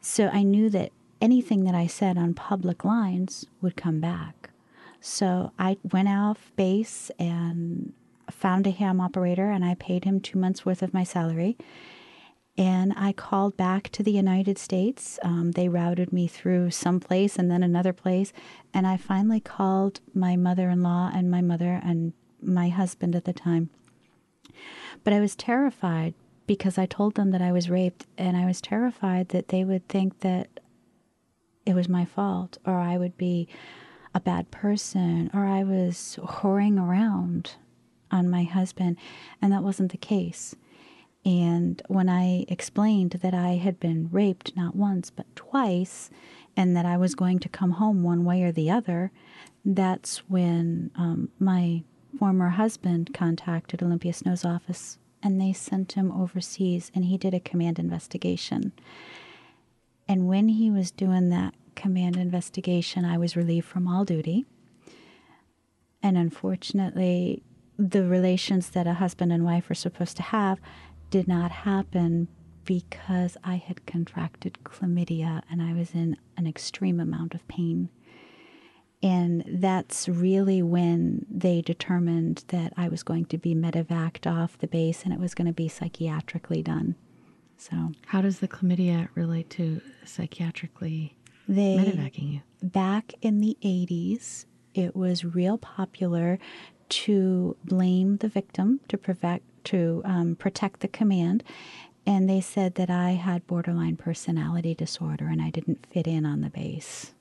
So 0.00 0.28
I 0.28 0.42
knew 0.42 0.68
that 0.70 0.92
anything 1.20 1.64
that 1.64 1.74
I 1.74 1.86
said 1.86 2.18
on 2.18 2.34
public 2.34 2.84
lines 2.84 3.46
would 3.60 3.76
come 3.76 4.00
back. 4.00 4.41
So 5.02 5.50
I 5.58 5.78
went 5.82 6.08
off 6.08 6.52
base 6.54 7.10
and 7.18 7.92
found 8.30 8.66
a 8.66 8.70
ham 8.70 9.00
operator 9.00 9.50
and 9.50 9.64
I 9.64 9.74
paid 9.74 10.04
him 10.04 10.20
two 10.20 10.38
months 10.38 10.64
worth 10.64 10.80
of 10.80 10.94
my 10.94 11.02
salary. 11.02 11.58
And 12.56 12.92
I 12.96 13.12
called 13.12 13.56
back 13.56 13.88
to 13.90 14.02
the 14.04 14.12
United 14.12 14.58
States. 14.58 15.18
Um, 15.24 15.52
they 15.52 15.68
routed 15.68 16.12
me 16.12 16.28
through 16.28 16.70
some 16.70 17.00
place 17.00 17.36
and 17.36 17.50
then 17.50 17.64
another 17.64 17.92
place. 17.92 18.32
And 18.72 18.86
I 18.86 18.96
finally 18.96 19.40
called 19.40 20.00
my 20.14 20.36
mother 20.36 20.70
in 20.70 20.82
law 20.82 21.10
and 21.12 21.30
my 21.30 21.40
mother 21.40 21.80
and 21.82 22.12
my 22.40 22.68
husband 22.68 23.16
at 23.16 23.24
the 23.24 23.32
time. 23.32 23.70
But 25.02 25.12
I 25.12 25.20
was 25.20 25.34
terrified 25.34 26.14
because 26.46 26.78
I 26.78 26.86
told 26.86 27.16
them 27.16 27.30
that 27.30 27.42
I 27.42 27.52
was 27.52 27.70
raped, 27.70 28.06
and 28.18 28.36
I 28.36 28.46
was 28.46 28.60
terrified 28.60 29.30
that 29.30 29.48
they 29.48 29.64
would 29.64 29.88
think 29.88 30.20
that 30.20 30.60
it 31.64 31.74
was 31.74 31.88
my 31.88 32.04
fault, 32.04 32.58
or 32.66 32.74
I 32.74 32.98
would 32.98 33.16
be 33.16 33.48
a 34.14 34.20
bad 34.20 34.50
person, 34.50 35.30
or 35.32 35.46
I 35.46 35.64
was 35.64 36.18
whoring 36.22 36.80
around 36.80 37.54
on 38.10 38.28
my 38.28 38.44
husband, 38.44 38.98
and 39.40 39.52
that 39.52 39.62
wasn't 39.62 39.92
the 39.92 39.98
case. 39.98 40.54
And 41.24 41.80
when 41.86 42.08
I 42.08 42.44
explained 42.48 43.12
that 43.22 43.34
I 43.34 43.52
had 43.52 43.78
been 43.78 44.08
raped 44.10 44.56
not 44.56 44.74
once 44.74 45.10
but 45.10 45.34
twice, 45.36 46.10
and 46.56 46.76
that 46.76 46.84
I 46.84 46.96
was 46.96 47.14
going 47.14 47.38
to 47.40 47.48
come 47.48 47.72
home 47.72 48.02
one 48.02 48.24
way 48.24 48.42
or 48.42 48.52
the 48.52 48.70
other, 48.70 49.10
that's 49.64 50.18
when 50.28 50.90
um, 50.96 51.30
my 51.38 51.82
former 52.18 52.50
husband 52.50 53.14
contacted 53.14 53.82
Olympia 53.82 54.12
Snowe's 54.12 54.44
office 54.44 54.98
and 55.22 55.40
they 55.40 55.52
sent 55.52 55.92
him 55.92 56.10
overseas 56.10 56.90
and 56.94 57.04
he 57.04 57.16
did 57.16 57.32
a 57.32 57.40
command 57.40 57.78
investigation. 57.78 58.72
And 60.08 60.26
when 60.26 60.48
he 60.48 60.70
was 60.70 60.90
doing 60.90 61.30
that 61.30 61.54
command 61.74 62.16
investigation, 62.16 63.04
I 63.04 63.18
was 63.18 63.36
relieved 63.36 63.66
from 63.66 63.86
all 63.86 64.04
duty. 64.04 64.44
And 66.02 66.16
unfortunately, 66.16 67.42
the 67.78 68.04
relations 68.04 68.70
that 68.70 68.86
a 68.86 68.94
husband 68.94 69.32
and 69.32 69.44
wife 69.44 69.70
are 69.70 69.74
supposed 69.74 70.16
to 70.16 70.22
have 70.22 70.60
did 71.10 71.28
not 71.28 71.50
happen 71.50 72.28
because 72.64 73.36
I 73.42 73.56
had 73.56 73.86
contracted 73.86 74.58
chlamydia 74.64 75.42
and 75.50 75.62
I 75.62 75.72
was 75.72 75.92
in 75.92 76.16
an 76.36 76.46
extreme 76.46 77.00
amount 77.00 77.34
of 77.34 77.46
pain. 77.48 77.88
And 79.02 79.44
that's 79.48 80.08
really 80.08 80.62
when 80.62 81.26
they 81.28 81.60
determined 81.60 82.44
that 82.48 82.72
I 82.76 82.88
was 82.88 83.02
going 83.02 83.24
to 83.26 83.38
be 83.38 83.54
medevaced 83.54 84.30
off 84.30 84.58
the 84.58 84.68
base 84.68 85.02
and 85.02 85.12
it 85.12 85.18
was 85.18 85.34
going 85.34 85.48
to 85.48 85.52
be 85.52 85.68
psychiatrically 85.68 86.62
done. 86.62 86.94
So, 87.56 87.92
how 88.06 88.22
does 88.22 88.38
the 88.38 88.48
chlamydia 88.48 89.08
relate 89.14 89.50
to 89.50 89.80
psychiatrically 90.04 91.14
they, 91.48 91.74
you? 92.16 92.42
Back 92.62 93.12
in 93.20 93.40
the 93.40 93.56
80s, 93.62 94.46
it 94.74 94.94
was 94.94 95.24
real 95.24 95.58
popular 95.58 96.38
to 96.88 97.56
blame 97.64 98.18
the 98.18 98.28
victim 98.28 98.80
to 98.88 98.98
prevent 98.98 99.42
to 99.64 100.02
um, 100.04 100.34
protect 100.34 100.80
the 100.80 100.88
command 100.88 101.44
and 102.06 102.28
they 102.28 102.40
said 102.40 102.74
that 102.74 102.90
I 102.90 103.10
had 103.10 103.46
borderline 103.46 103.96
personality 103.96 104.74
disorder 104.74 105.28
and 105.28 105.40
I 105.40 105.50
didn't 105.50 105.86
fit 105.90 106.06
in 106.06 106.26
on 106.26 106.40
the 106.40 106.50
base. 106.50 107.14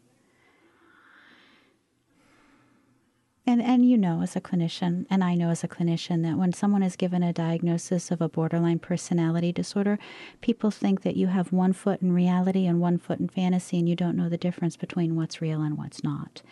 And, 3.46 3.60
and 3.60 3.90
you 3.90 3.98
know 3.98 4.22
as 4.22 4.36
a 4.36 4.42
clinician, 4.42 5.08
and 5.10 5.24
I 5.24 5.34
know 5.34 5.50
as 5.50 5.64
a 5.64 5.68
clinician, 5.68 6.22
that 6.24 6.38
when 6.38 6.54
someone 6.54 6.84
is 6.84 6.96
given 6.96 7.24
a 7.24 7.34
diagnosis 7.34 8.12
of 8.12 8.22
a 8.22 8.30
borderline 8.30 8.78
personality 8.78 9.52
disorder, 9.52 9.98
people 10.42 10.70
think 10.70 11.02
that 11.02 11.18
you 11.18 11.28
have 11.28 11.52
one 11.52 11.74
foot 11.74 12.04
in 12.04 12.14
reality 12.14 12.68
and 12.68 12.80
one 12.80 13.00
foot 13.00 13.20
in 13.20 13.28
fantasy, 13.28 13.80
and 13.80 13.90
you 13.90 13.96
don't 13.96 14.16
know 14.16 14.30
the 14.30 14.38
difference 14.38 14.78
between 14.78 15.16
what's 15.16 15.42
real 15.42 15.62
and 15.64 15.76
what's 15.76 16.04
not. 16.04 16.44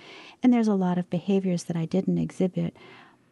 And 0.41 0.52
there's 0.52 0.67
a 0.67 0.73
lot 0.73 0.97
of 0.97 1.12
behaviors 1.12 1.65
that 1.65 1.78
I 1.78 1.86
didn't 1.86 2.17
exhibit, 2.17 2.75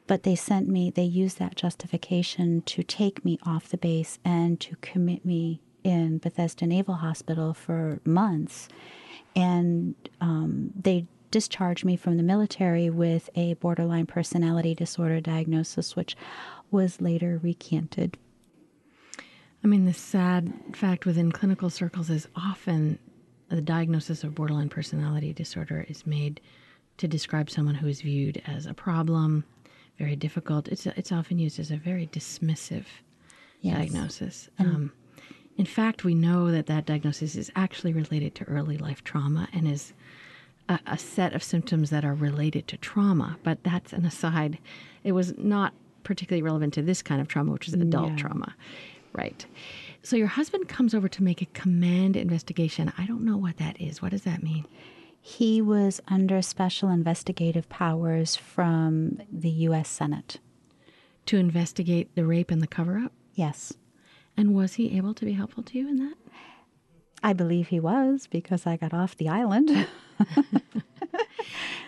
but 0.05 0.21
they 0.21 0.35
sent 0.35 0.67
me, 0.67 0.91
they 0.91 1.03
used 1.03 1.39
that 1.39 1.55
justification 1.55 2.61
to 2.61 2.83
take 2.83 3.25
me 3.25 3.39
off 3.43 3.69
the 3.69 3.77
base 3.77 4.19
and 4.23 4.59
to 4.61 4.75
commit 4.77 5.25
me 5.25 5.61
in 5.83 6.19
Bethesda 6.19 6.67
Naval 6.67 6.95
Hospital 6.95 7.55
for 7.55 8.01
months. 8.05 8.67
And 9.35 9.95
um, 10.21 10.71
they 10.79 11.07
discharged 11.31 11.85
me 11.85 11.95
from 11.95 12.17
the 12.17 12.23
military 12.23 12.89
with 12.89 13.29
a 13.35 13.53
borderline 13.55 14.05
personality 14.05 14.73
disorder 14.75 15.19
diagnosis, 15.21 15.95
which 15.95 16.15
was 16.71 17.01
later 17.01 17.39
recanted. 17.43 18.17
I 19.63 19.67
mean, 19.67 19.85
the 19.85 19.93
sad 19.93 20.53
fact 20.73 21.05
within 21.05 21.31
clinical 21.31 21.69
circles 21.69 22.09
is 22.09 22.27
often 22.35 22.99
the 23.49 23.61
diagnosis 23.61 24.23
of 24.23 24.35
borderline 24.35 24.69
personality 24.69 25.33
disorder 25.33 25.85
is 25.87 26.05
made 26.05 26.39
to 26.97 27.07
describe 27.07 27.49
someone 27.49 27.75
who 27.75 27.87
is 27.87 28.01
viewed 28.01 28.41
as 28.45 28.65
a 28.65 28.73
problem, 28.73 29.43
very 29.97 30.15
difficult. 30.15 30.67
It's 30.67 30.85
it's 30.85 31.11
often 31.11 31.39
used 31.39 31.59
as 31.59 31.71
a 31.71 31.77
very 31.77 32.07
dismissive 32.07 32.85
Yes. 33.61 33.75
diagnosis. 33.77 34.49
Um, 34.59 34.91
in 35.57 35.65
fact, 35.65 36.03
we 36.03 36.13
know 36.13 36.51
that 36.51 36.67
that 36.67 36.85
diagnosis 36.85 37.35
is 37.35 37.51
actually 37.55 37.91
related 37.93 38.35
to 38.35 38.43
early 38.45 38.77
life 38.77 39.03
trauma 39.03 39.47
and 39.51 39.67
is 39.67 39.93
a, 40.69 40.79
a 40.87 40.97
set 40.97 41.33
of 41.33 41.43
symptoms 41.43 41.89
that 41.89 42.03
are 42.05 42.13
related 42.13 42.67
to 42.69 42.77
trauma. 42.77 43.37
But 43.43 43.63
that's 43.63 43.93
an 43.93 44.05
aside. 44.05 44.59
It 45.03 45.11
was 45.13 45.37
not 45.37 45.73
particularly 46.03 46.41
relevant 46.43 46.73
to 46.75 46.81
this 46.81 47.01
kind 47.01 47.19
of 47.21 47.27
trauma, 47.27 47.51
which 47.51 47.67
is 47.67 47.73
adult 47.73 48.11
No. 48.11 48.17
trauma. 48.17 48.55
Right. 49.13 49.45
So 50.03 50.15
your 50.15 50.27
husband 50.27 50.69
comes 50.69 50.93
over 50.93 51.07
to 51.09 51.23
make 51.23 51.41
a 51.41 51.45
command 51.47 52.15
investigation. 52.15 52.93
I 52.97 53.05
don't 53.05 53.25
know 53.25 53.37
what 53.37 53.57
that 53.57 53.79
is. 53.81 54.01
What 54.01 54.11
does 54.11 54.21
that 54.23 54.43
mean? 54.43 54.65
He 55.19 55.61
was 55.61 55.99
under 56.07 56.41
special 56.41 56.89
investigative 56.89 57.67
powers 57.67 58.35
from 58.35 59.19
the 59.31 59.49
U.S. 59.49 59.89
Senate. 59.89 60.39
To 61.25 61.37
investigate 61.37 62.15
the 62.15 62.25
rape 62.25 62.51
and 62.51 62.61
the 62.61 62.67
cover 62.67 62.97
up? 62.99 63.11
Yes. 63.33 63.73
And 64.37 64.55
was 64.55 64.75
he 64.75 64.95
able 64.95 65.13
to 65.15 65.25
be 65.25 65.33
helpful 65.33 65.63
to 65.63 65.77
you 65.77 65.89
in 65.89 65.97
that? 65.97 66.13
I 67.21 67.33
believe 67.33 67.67
he 67.69 67.79
was 67.79 68.27
because 68.27 68.65
I 68.65 68.77
got 68.77 68.93
off 68.93 69.17
the 69.17 69.27
island. 69.27 69.87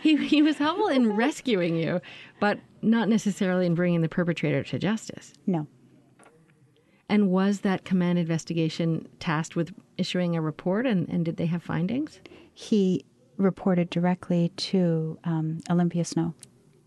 He, 0.02 0.16
he 0.16 0.42
was 0.42 0.58
helpful 0.58 0.88
in 0.88 1.16
rescuing 1.16 1.76
you, 1.76 2.02
but 2.40 2.60
not 2.82 3.10
necessarily 3.10 3.66
in 3.66 3.76
bringing 3.76 4.02
the 4.02 4.10
perpetrator 4.10 4.64
to 4.64 4.80
justice. 4.80 5.34
no. 5.46 5.68
And 7.12 7.32
was 7.32 7.62
that 7.62 7.86
command 7.86 8.20
investigation 8.20 9.08
tasked 9.20 9.56
with 9.56 9.74
issuing 9.98 10.36
a 10.36 10.42
report, 10.42 10.86
and, 10.86 11.10
and 11.10 11.26
did 11.26 11.38
they 11.38 11.48
have 11.48 11.64
findings? 11.64 12.20
He 12.54 13.04
reported 13.36 13.90
directly 13.90 14.50
to 14.58 15.18
um, 15.24 15.60
Olympia 15.72 16.06
Snowe. 16.06 16.36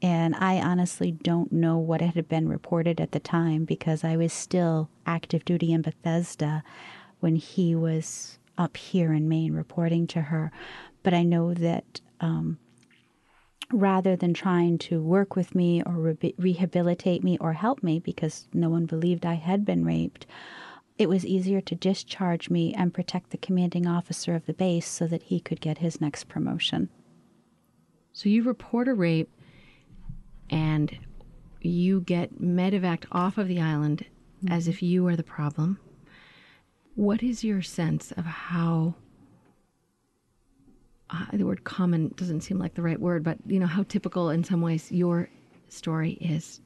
And 0.01 0.37
I 0.37 0.61
honestly 0.61 1.11
don't 1.11 1.51
know 1.51 1.77
what 1.77 2.01
had 2.01 2.29
been 2.29 2.49
reported 2.49 3.01
at 3.01 3.11
the 3.11 3.19
time 3.19 3.65
because 3.65 4.05
I 4.05 4.17
was 4.17 4.33
still 4.33 4.91
active 5.07 5.45
duty 5.45 5.73
in 5.73 5.83
Bethesda 5.83 6.63
when 7.19 7.35
he 7.35 7.75
was 7.75 8.39
up 8.57 8.77
here 8.77 9.13
in 9.13 9.29
Maine 9.29 9.55
reporting 9.55 10.07
to 10.09 10.23
her. 10.23 10.53
But 11.03 11.15
I 11.15 11.23
know 11.23 11.55
that 11.55 12.01
um, 12.21 12.59
rather 13.73 14.17
than 14.17 14.35
trying 14.35 14.79
to 14.79 15.03
work 15.03 15.35
with 15.35 15.55
me 15.55 15.83
or 15.85 15.95
re- 15.95 16.35
rehabilitate 16.39 17.25
me 17.25 17.39
or 17.39 17.55
help 17.55 17.83
me 17.83 17.99
because 17.99 18.49
no 18.53 18.69
one 18.69 18.87
believed 18.87 19.27
I 19.27 19.35
had 19.35 19.65
been 19.65 19.85
raped, 19.85 20.27
it 20.99 21.09
was 21.09 21.27
easier 21.27 21.61
to 21.63 21.75
discharge 21.75 22.51
me 22.51 22.75
and 22.75 22.95
protect 22.95 23.31
the 23.31 23.39
commanding 23.39 23.87
officer 23.87 24.35
of 24.35 24.47
the 24.47 24.53
base 24.53 24.87
so 24.87 25.07
that 25.07 25.25
he 25.25 25.41
could 25.41 25.61
get 25.61 25.79
his 25.79 26.01
next 26.01 26.29
promotion. 26.29 26.91
So 28.13 28.29
you 28.29 28.43
report 28.43 28.89
a 28.89 28.95
rape, 28.95 29.31
and 30.51 30.99
you 31.63 32.01
get 32.03 32.41
medevaced 32.41 33.07
off 33.11 33.39
of 33.39 33.49
the 33.49 33.61
island 33.61 34.05
as 34.51 34.69
if 34.69 34.83
you 34.83 35.07
are 35.07 35.17
the 35.17 35.23
problem. 35.23 35.79
What 36.95 37.23
is 37.23 37.43
your 37.43 37.63
sense 37.63 38.13
of 38.13 38.27
how? 38.27 38.97
Uh, 41.13 41.27
the 41.35 41.45
word 41.45 41.65
common 41.65 42.09
doesn't 42.17 42.41
seem 42.41 42.59
like 42.59 42.75
the 42.75 42.83
right 42.83 43.01
word, 43.01 43.23
but 43.23 43.37
you 43.47 43.61
know 43.61 43.67
how 43.67 43.83
typical 43.83 44.31
in 44.31 44.43
some 44.43 44.63
ways 44.63 44.91
your 44.91 45.29
story 45.69 46.13
is. 46.13 46.61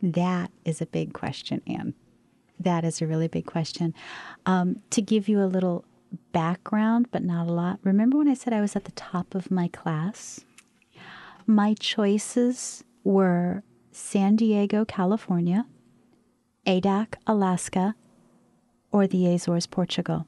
That 0.00 0.52
is 0.64 0.80
a 0.80 0.86
big 0.86 1.12
question, 1.12 1.60
Anne. 1.66 1.94
That 2.60 2.84
is 2.84 3.02
a 3.02 3.06
really 3.06 3.28
big 3.28 3.46
question. 3.46 3.94
Um, 4.46 4.80
to 4.90 5.02
give 5.02 5.28
you 5.28 5.42
a 5.42 5.46
little 5.46 5.84
background, 6.32 7.08
but 7.10 7.24
not 7.24 7.48
a 7.48 7.52
lot, 7.52 7.80
remember 7.82 8.16
when 8.18 8.28
I 8.28 8.34
said 8.34 8.52
I 8.52 8.60
was 8.60 8.76
at 8.76 8.84
the 8.84 8.92
top 8.92 9.34
of 9.34 9.50
my 9.50 9.68
class? 9.68 10.44
My 11.46 11.74
choices 11.74 12.84
were 13.04 13.62
San 13.90 14.36
Diego, 14.36 14.84
California, 14.84 15.66
Adak, 16.66 17.14
Alaska, 17.26 17.94
or 18.92 19.06
the 19.06 19.26
Azores, 19.26 19.66
Portugal. 19.66 20.26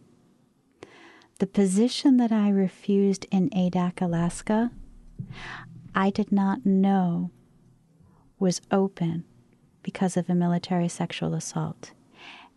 The 1.40 1.46
position 1.46 2.18
that 2.18 2.31
I 2.31 2.50
refused 2.50 3.24
in 3.31 3.48
Adak, 3.48 4.03
Alaska, 4.03 4.70
I 5.94 6.11
did 6.11 6.31
not 6.31 6.66
know 6.66 7.31
was 8.38 8.61
open 8.70 9.24
because 9.83 10.18
of 10.18 10.29
a 10.29 10.35
military 10.35 10.87
sexual 10.87 11.33
assault. 11.33 11.92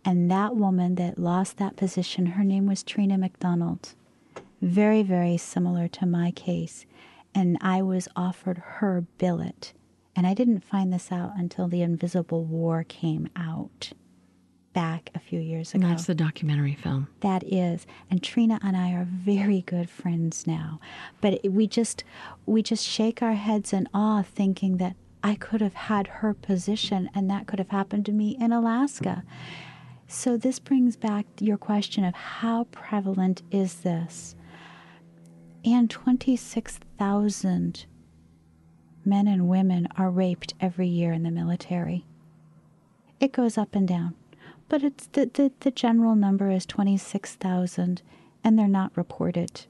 And 0.04 0.30
that 0.30 0.54
woman 0.54 0.96
that 0.96 1.18
lost 1.18 1.56
that 1.56 1.76
position, 1.76 2.26
her 2.26 2.44
name 2.44 2.66
was 2.66 2.82
Trina 2.82 3.16
McDonald. 3.16 3.94
Very, 4.60 5.02
very 5.02 5.38
similar 5.38 5.88
to 5.88 6.04
my 6.04 6.30
case. 6.30 6.84
And 7.34 7.56
I 7.62 7.80
was 7.80 8.06
offered 8.14 8.58
her 8.58 9.06
billet. 9.16 9.72
And 10.14 10.26
I 10.26 10.34
didn't 10.34 10.60
find 10.60 10.92
this 10.92 11.10
out 11.10 11.32
until 11.38 11.68
The 11.68 11.80
Invisible 11.80 12.44
War 12.44 12.84
came 12.84 13.30
out 13.34 13.92
back 14.74 15.08
a 15.14 15.18
few 15.18 15.40
years 15.40 15.72
And 15.72 15.82
ago. 15.82 15.90
that's 15.90 16.04
the 16.04 16.14
documentary 16.14 16.74
film. 16.74 17.08
That 17.20 17.42
is, 17.44 17.86
and 18.10 18.22
Trina 18.22 18.58
and 18.62 18.76
I 18.76 18.90
are 18.92 19.06
very 19.10 19.62
good 19.62 19.88
friends 19.88 20.46
now. 20.46 20.80
But 21.22 21.40
we 21.48 21.66
just 21.66 22.04
we 22.44 22.62
just 22.62 22.86
shake 22.86 23.22
our 23.22 23.32
heads 23.34 23.72
in 23.72 23.88
awe, 23.94 24.22
thinking 24.22 24.76
that 24.76 24.96
I 25.22 25.36
could 25.36 25.62
have 25.62 25.74
had 25.74 26.06
her 26.08 26.34
position, 26.34 27.08
and 27.14 27.30
that 27.30 27.46
could 27.46 27.58
have 27.58 27.70
happened 27.70 28.04
to 28.06 28.12
me 28.12 28.36
in 28.38 28.52
Alaska. 28.52 29.24
So 30.06 30.36
this 30.36 30.58
brings 30.58 30.96
back 30.96 31.24
your 31.40 31.56
question 31.56 32.04
of 32.04 32.14
how 32.14 32.64
prevalent 32.64 33.42
is 33.50 33.76
this? 33.76 34.34
And 35.64 35.88
twenty 35.88 36.36
six 36.36 36.78
thousand 36.98 37.86
men 39.06 39.26
and 39.26 39.48
women 39.48 39.88
are 39.96 40.10
raped 40.10 40.52
every 40.60 40.88
year 40.88 41.12
in 41.12 41.22
the 41.22 41.30
military. 41.30 42.04
It 43.20 43.32
goes 43.32 43.56
up 43.56 43.74
and 43.74 43.86
down 43.88 44.14
but 44.68 44.82
it's 44.82 45.06
the, 45.06 45.30
the, 45.32 45.52
the 45.60 45.70
general 45.70 46.14
number 46.14 46.50
is 46.50 46.66
26,000 46.66 48.02
and 48.42 48.58
they're 48.58 48.68
not 48.68 48.96
reported. 48.96 49.66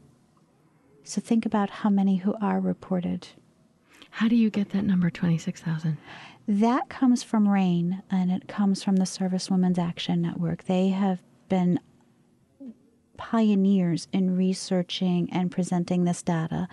So 1.04 1.20
think 1.20 1.44
about 1.44 1.70
how 1.70 1.90
many 1.90 2.16
who 2.16 2.34
are 2.40 2.60
reported. 2.60 3.28
How 4.10 4.28
do 4.28 4.36
you 4.36 4.48
get 4.50 4.70
that 4.70 4.84
number, 4.84 5.10
26,000? 5.10 5.98
That 6.46 6.88
comes 6.88 7.22
from 7.22 7.48
RAINN 7.48 8.02
and 8.10 8.30
it 8.30 8.48
comes 8.48 8.82
from 8.82 8.96
the 8.96 9.06
Service 9.06 9.50
Women's 9.50 9.78
Action 9.78 10.22
Network. 10.22 10.64
They 10.64 10.88
have 10.88 11.20
been 11.48 11.80
pioneers 13.16 14.08
in 14.12 14.36
researching 14.36 15.28
and 15.32 15.50
presenting 15.50 16.04
this 16.04 16.22
data. 16.22 16.68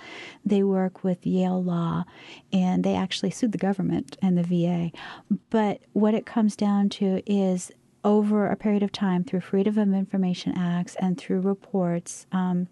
They 0.45 0.63
work 0.63 1.03
with 1.03 1.25
Yale 1.25 1.63
Law 1.63 2.03
and 2.51 2.83
they 2.83 2.95
actually 2.95 3.31
sued 3.31 3.51
the 3.51 3.57
government 3.57 4.17
and 4.21 4.37
the 4.37 4.43
VA. 4.43 4.91
But 5.49 5.81
what 5.93 6.13
it 6.13 6.25
comes 6.25 6.55
down 6.55 6.89
to 6.89 7.21
is 7.25 7.71
over 8.03 8.47
a 8.47 8.55
period 8.55 8.83
of 8.83 8.91
time 8.91 9.23
through 9.23 9.41
Freedom 9.41 9.77
of 9.77 9.93
Information 9.93 10.57
Acts 10.57 10.95
and 10.95 11.17
through 11.17 11.41
reports, 11.41 12.25
um, 12.31 12.67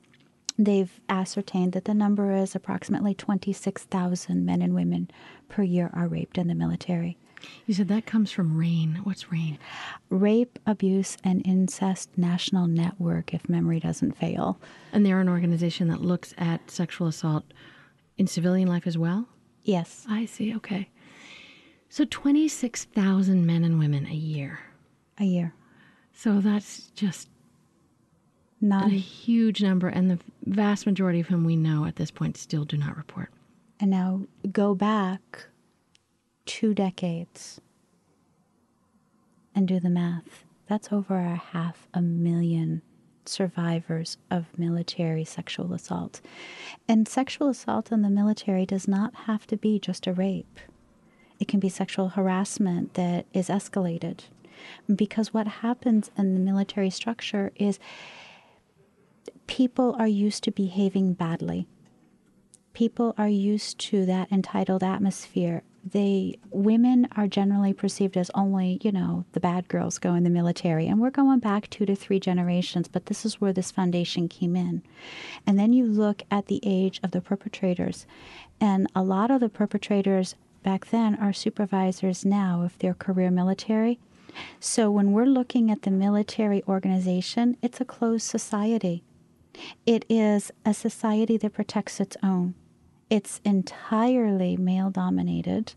they've 0.57 0.99
ascertained 1.07 1.73
that 1.73 1.85
the 1.85 1.93
number 1.93 2.31
is 2.31 2.55
approximately 2.55 3.13
26,000 3.13 4.45
men 4.45 4.61
and 4.61 4.73
women 4.73 5.09
per 5.47 5.63
year 5.63 5.89
are 5.93 6.07
raped 6.07 6.37
in 6.37 6.47
the 6.47 6.55
military. 6.55 7.17
You 7.65 7.73
said 7.73 7.87
that 7.87 8.05
comes 8.05 8.31
from 8.31 8.57
RAINN. 8.57 8.99
What's 9.03 9.31
RAINN? 9.31 9.57
Rape, 10.09 10.59
Abuse, 10.65 11.15
and 11.23 11.45
Incest 11.45 12.09
National 12.17 12.67
Network, 12.67 13.33
if 13.33 13.47
memory 13.47 13.79
doesn't 13.79 14.17
fail. 14.17 14.59
And 14.91 15.05
they're 15.05 15.21
an 15.21 15.29
organization 15.29 15.87
that 15.87 16.01
looks 16.01 16.33
at 16.37 16.69
sexual 16.69 17.07
assault 17.07 17.45
in 18.17 18.27
civilian 18.27 18.67
life 18.67 18.85
as 18.85 18.97
well? 18.97 19.27
Yes. 19.63 20.05
I 20.09 20.25
see. 20.25 20.53
Okay. 20.55 20.89
So 21.87 22.05
26,000 22.05 23.45
men 23.45 23.63
and 23.63 23.79
women 23.79 24.05
a 24.05 24.13
year. 24.13 24.59
A 25.19 25.25
year. 25.25 25.53
So 26.13 26.39
that's 26.41 26.89
just 26.91 27.29
Not 28.61 28.87
a 28.87 28.89
huge 28.89 29.61
number, 29.61 29.87
and 29.87 30.09
the 30.09 30.19
vast 30.45 30.85
majority 30.85 31.19
of 31.19 31.27
whom 31.27 31.43
we 31.43 31.55
know 31.55 31.85
at 31.85 31.95
this 31.97 32.11
point 32.11 32.37
still 32.37 32.65
do 32.65 32.77
not 32.77 32.97
report. 32.97 33.29
and 33.81 33.89
now 33.91 34.21
go 34.51 34.75
back 34.75 35.45
two 36.45 36.73
decades 36.73 37.61
and 39.55 39.67
do 39.67 39.79
the 39.79 39.89
math. 39.89 40.43
That's 40.67 40.91
over 40.91 41.17
a 41.17 41.35
half 41.35 41.87
a 41.93 42.01
million 42.01 42.81
survivors 43.25 44.17
of 44.29 44.45
military 44.57 45.23
sexual 45.23 45.73
assault. 45.73 46.19
And 46.87 47.07
sexual 47.07 47.47
assault 47.49 47.91
in 47.91 48.01
the 48.01 48.09
military 48.09 48.65
does 48.65 48.87
not 48.87 49.13
have 49.27 49.45
to 49.47 49.55
be 49.57 49.79
just 49.79 50.07
a 50.07 50.13
rape. 50.13 50.59
It 51.39 51.47
can 51.47 51.59
be 51.59 51.69
sexual 51.69 52.09
harassment 52.09 52.95
that 52.95 53.25
is 53.33 53.47
escalated. 53.49 54.21
Because 54.93 55.33
what 55.33 55.47
happens 55.47 56.11
in 56.17 56.33
the 56.33 56.39
military 56.39 56.89
structure 56.89 57.51
is 57.55 57.79
people 59.47 59.95
are 59.99 60.07
used 60.07 60.43
to 60.43 60.51
behaving 60.51 61.13
badly. 61.13 61.67
People 62.73 63.13
are 63.17 63.27
used 63.29 63.79
to 63.79 64.05
that 64.05 64.31
entitled 64.31 64.83
atmosphere. 64.83 65.63
they 65.83 66.37
women 66.51 67.07
are 67.15 67.27
generally 67.27 67.73
perceived 67.73 68.17
as 68.17 68.29
only 68.35 68.79
you 68.83 68.91
know 68.91 69.23
the 69.31 69.39
bad 69.39 69.67
girls 69.69 69.97
go 69.97 70.13
in 70.13 70.23
the 70.23 70.29
military 70.29 70.87
and 70.87 70.99
we're 70.99 71.09
going 71.09 71.39
back 71.39 71.69
two 71.69 71.85
to 71.85 71.95
three 71.95 72.19
generations 72.19 72.87
but 72.89 73.05
this 73.05 73.25
is 73.25 73.39
where 73.39 73.53
this 73.53 73.71
foundation 73.71 74.27
came 74.27 74.55
in 74.55 74.81
and 75.47 75.57
then 75.57 75.71
you 75.73 75.85
look 75.85 76.21
at 76.29 76.47
the 76.47 76.59
age 76.63 76.99
of 77.01 77.11
the 77.11 77.21
perpetrators 77.21 78.05
and 78.59 78.87
a 78.93 79.01
lot 79.01 79.31
of 79.31 79.39
the 79.39 79.49
perpetrators 79.49 80.35
back 80.63 80.87
then 80.87 81.15
are 81.15 81.31
supervisors 81.33 82.25
now 82.25 82.63
if 82.63 82.77
they're 82.77 82.93
career 82.93 83.31
military 83.31 83.97
so 84.59 84.89
when 84.91 85.11
we're 85.11 85.25
looking 85.25 85.69
at 85.71 85.83
the 85.83 85.91
military 85.91 86.63
organization 86.67 87.57
it's 87.61 87.81
a 87.81 87.85
closed 87.85 88.25
society 88.25 89.03
it 89.85 90.05
is 90.09 90.51
a 90.65 90.73
society 90.73 91.37
that 91.37 91.53
protects 91.53 91.99
its 91.99 92.15
own 92.23 92.53
it's 93.09 93.41
entirely 93.43 94.55
male 94.55 94.91
dominated. 94.91 95.73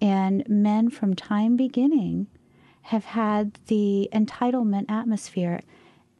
And 0.00 0.48
men 0.48 0.90
from 0.90 1.14
time 1.14 1.56
beginning 1.56 2.28
have 2.82 3.04
had 3.04 3.58
the 3.66 4.08
entitlement 4.12 4.86
atmosphere. 4.88 5.60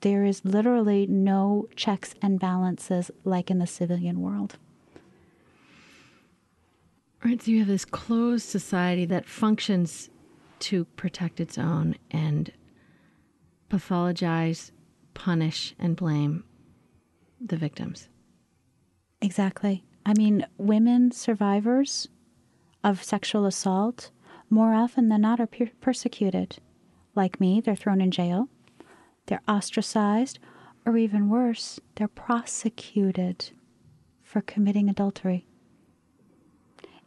There 0.02 0.24
is 0.24 0.44
literally 0.44 1.06
no 1.06 1.68
checks 1.74 2.14
and 2.20 2.38
balances 2.38 3.10
like 3.24 3.50
in 3.50 3.58
the 3.58 3.66
civilian 3.66 4.20
world. 4.20 4.56
Right, 7.24 7.40
so 7.40 7.50
you 7.50 7.60
have 7.60 7.68
this 7.68 7.84
closed 7.84 8.48
society 8.48 9.04
that 9.06 9.26
functions 9.26 10.10
to 10.60 10.84
protect 10.84 11.40
its 11.40 11.58
own 11.58 11.96
and 12.10 12.52
pathologize, 13.70 14.70
punish, 15.14 15.74
and 15.78 15.96
blame 15.96 16.44
the 17.40 17.56
victims. 17.56 18.08
Exactly. 19.20 19.84
I 20.06 20.14
mean, 20.14 20.46
women 20.56 21.10
survivors 21.10 22.08
of 22.82 23.02
sexual 23.02 23.44
assault 23.46 24.10
more 24.48 24.72
often 24.72 25.08
than 25.08 25.22
not 25.22 25.40
are 25.40 25.46
per- 25.46 25.70
persecuted. 25.80 26.58
Like 27.14 27.40
me, 27.40 27.60
they're 27.60 27.76
thrown 27.76 28.00
in 28.00 28.10
jail, 28.10 28.48
they're 29.26 29.42
ostracized, 29.48 30.38
or 30.86 30.96
even 30.96 31.28
worse, 31.28 31.80
they're 31.96 32.08
prosecuted 32.08 33.50
for 34.22 34.40
committing 34.40 34.88
adultery. 34.88 35.46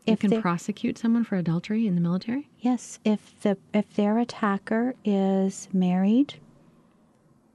You 0.05 0.13
if 0.13 0.19
can 0.19 0.41
prosecute 0.41 0.97
someone 0.97 1.23
for 1.23 1.35
adultery 1.35 1.85
in 1.85 1.95
the 1.95 2.01
military? 2.01 2.49
Yes, 2.59 2.99
if 3.05 3.39
the 3.41 3.57
if 3.73 3.93
their 3.93 4.17
attacker 4.17 4.95
is 5.05 5.67
married, 5.71 6.35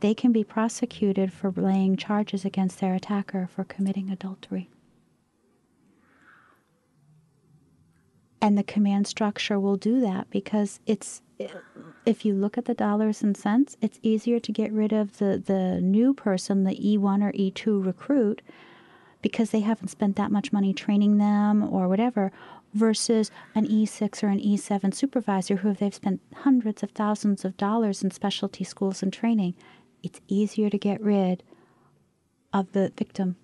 they 0.00 0.14
can 0.14 0.30
be 0.30 0.44
prosecuted 0.44 1.32
for 1.32 1.50
laying 1.50 1.96
charges 1.96 2.44
against 2.44 2.80
their 2.80 2.94
attacker 2.94 3.48
for 3.52 3.64
committing 3.64 4.10
adultery. 4.10 4.70
And 8.40 8.56
the 8.56 8.62
command 8.62 9.08
structure 9.08 9.58
will 9.58 9.76
do 9.76 10.00
that 10.00 10.30
because 10.30 10.78
it's 10.86 11.22
if 12.04 12.24
you 12.24 12.32
look 12.34 12.56
at 12.56 12.66
the 12.66 12.74
dollars 12.74 13.22
and 13.22 13.36
cents, 13.36 13.76
it's 13.80 13.98
easier 14.02 14.38
to 14.38 14.52
get 14.52 14.72
rid 14.72 14.92
of 14.92 15.18
the, 15.18 15.42
the 15.44 15.80
new 15.80 16.14
person, 16.14 16.64
the 16.64 16.76
E1 16.76 17.22
or 17.22 17.32
E2 17.32 17.84
recruit, 17.84 18.40
because 19.26 19.50
they 19.50 19.58
haven't 19.58 19.88
spent 19.88 20.14
that 20.14 20.30
much 20.30 20.52
money 20.52 20.72
training 20.72 21.18
them 21.18 21.60
or 21.60 21.88
whatever, 21.88 22.30
versus 22.74 23.28
an 23.56 23.66
E6 23.66 24.22
or 24.22 24.28
an 24.28 24.38
E7 24.38 24.94
supervisor 24.94 25.56
who 25.56 25.74
they've 25.74 25.92
spent 25.92 26.20
hundreds 26.32 26.84
of 26.84 26.92
thousands 26.92 27.44
of 27.44 27.56
dollars 27.56 28.04
in 28.04 28.12
specialty 28.12 28.62
schools 28.62 29.02
and 29.02 29.12
training. 29.12 29.52
It's 30.00 30.20
easier 30.28 30.70
to 30.70 30.78
get 30.78 31.00
rid 31.00 31.42
of 32.52 32.70
the 32.70 32.92
victim. 32.96 33.34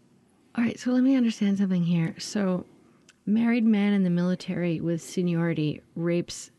All 0.54 0.62
right, 0.62 0.78
so 0.78 0.92
let 0.92 1.02
me 1.02 1.16
understand 1.16 1.58
something 1.58 1.82
here. 1.82 2.14
So 2.16 2.64
married 3.26 3.64
man 3.64 3.92
in 3.92 4.04
the 4.04 4.10
military 4.10 4.80
with 4.80 5.02
seniority 5.02 5.82
rapes 5.96 6.52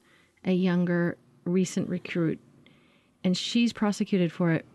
a 0.44 0.52
younger 0.52 1.18
recent 1.46 1.88
recruit 1.88 2.42
and 3.24 3.38
she's 3.38 3.72
prosecuted 3.72 4.34
for 4.34 4.52
it. 4.52 4.66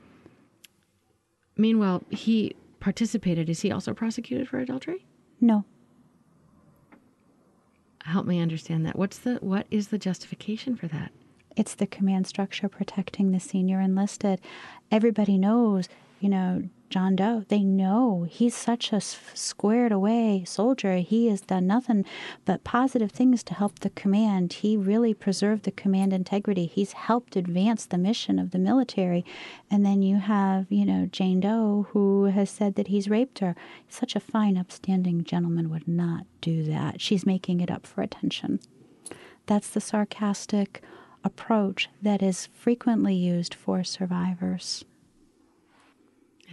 Meanwhile, 1.54 2.02
he 2.08 2.56
participated. 2.80 3.48
Is 3.48 3.60
he 3.60 3.72
also 3.72 3.94
prosecuted 3.94 4.48
for 4.48 4.58
adultery? 4.58 5.04
No. 5.40 5.64
Help 8.04 8.26
me 8.26 8.40
understand 8.40 8.86
that. 8.86 8.96
What's 8.96 9.18
the 9.18 9.36
what 9.36 9.66
is 9.70 9.88
the 9.88 9.98
justification 9.98 10.76
for 10.76 10.88
that? 10.88 11.12
It's 11.56 11.74
the 11.74 11.86
command 11.86 12.26
structure 12.26 12.68
protecting 12.68 13.32
the 13.32 13.40
senior 13.40 13.80
enlisted. 13.80 14.40
Everybody 14.90 15.36
knows, 15.36 15.88
you 16.20 16.28
know, 16.28 16.62
John 16.90 17.16
Doe. 17.16 17.44
They 17.48 17.62
know 17.62 18.26
he's 18.28 18.54
such 18.54 18.92
a 18.92 19.00
squared 19.00 19.92
away 19.92 20.44
soldier. 20.46 20.96
He 20.96 21.28
has 21.28 21.42
done 21.42 21.66
nothing 21.66 22.04
but 22.44 22.64
positive 22.64 23.12
things 23.12 23.42
to 23.44 23.54
help 23.54 23.81
the 23.81 23.90
command. 23.90 24.54
He 24.54 24.76
really 24.76 25.12
preserved 25.12 25.64
the 25.64 25.70
command 25.70 26.12
integrity. 26.12 26.66
He's 26.66 26.92
helped 26.92 27.37
advance 27.37 27.85
the 27.85 27.98
mission 27.98 28.38
of 28.38 28.52
the 28.52 28.59
military. 28.59 29.24
And 29.70 29.85
then 29.85 30.00
you 30.00 30.16
have, 30.16 30.66
you 30.70 30.87
know, 30.87 31.07
Jane 31.12 31.40
Doe 31.40 31.88
who 31.90 32.24
has 32.26 32.48
said 32.48 32.74
that 32.76 32.88
he's 32.88 33.11
raped 33.11 33.40
her. 33.40 33.54
Such 33.88 34.16
a 34.16 34.20
fine, 34.20 34.57
upstanding 34.57 35.24
gentleman 35.24 35.68
would 35.70 35.87
not 35.87 36.24
do 36.40 36.62
that. 36.64 37.00
She's 37.00 37.26
making 37.26 37.61
it 37.61 37.70
up 37.70 37.87
for 37.87 38.00
attention. 38.00 38.61
That's 39.46 39.68
the 39.68 39.81
sarcastic 39.81 40.83
approach 41.24 41.90
that 42.00 42.22
is 42.22 42.48
frequently 42.54 43.14
used 43.14 43.52
for 43.52 43.85
survivors. 43.85 44.85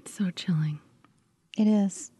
It's 0.06 0.14
so 0.14 0.30
chilling. 0.30 0.80
It 1.58 1.66
is. 1.66 2.12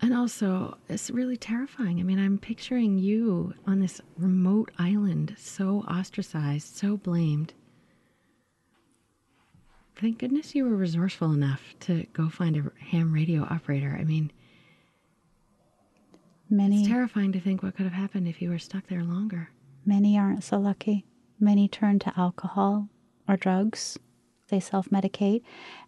And 0.00 0.12
also, 0.12 0.76
it's 0.88 1.08
really 1.08 1.36
terrifying. 1.36 2.00
I 2.00 2.02
mean, 2.02 2.18
I'm 2.18 2.36
picturing 2.36 2.98
you 2.98 3.54
on 3.64 3.78
this 3.78 4.00
remote 4.16 4.72
island, 4.76 5.36
so 5.38 5.84
ostracized, 5.88 6.76
so 6.76 6.96
blamed. 6.96 7.54
Thank 10.00 10.18
goodness 10.18 10.56
you 10.56 10.64
were 10.64 10.74
resourceful 10.74 11.30
enough 11.32 11.62
to 11.80 12.06
go 12.12 12.28
find 12.28 12.56
a 12.56 12.84
ham 12.84 13.12
radio 13.12 13.42
operator. 13.44 13.96
I 13.98 14.02
mean, 14.04 14.32
many. 16.50 16.80
It's 16.80 16.88
terrifying 16.88 17.30
to 17.32 17.40
think 17.40 17.62
what 17.62 17.76
could 17.76 17.84
have 17.86 17.92
happened 17.92 18.26
if 18.26 18.42
you 18.42 18.50
were 18.50 18.58
stuck 18.58 18.88
there 18.88 19.04
longer. 19.04 19.50
Many 19.86 20.18
aren't 20.18 20.42
so 20.42 20.58
lucky. 20.58 21.04
Many 21.38 21.68
turn 21.68 22.00
to 22.00 22.12
alcohol 22.18 22.88
or 23.28 23.36
drugs. 23.36 23.96
They 24.48 24.60
self 24.60 24.90
medicate. 24.90 25.42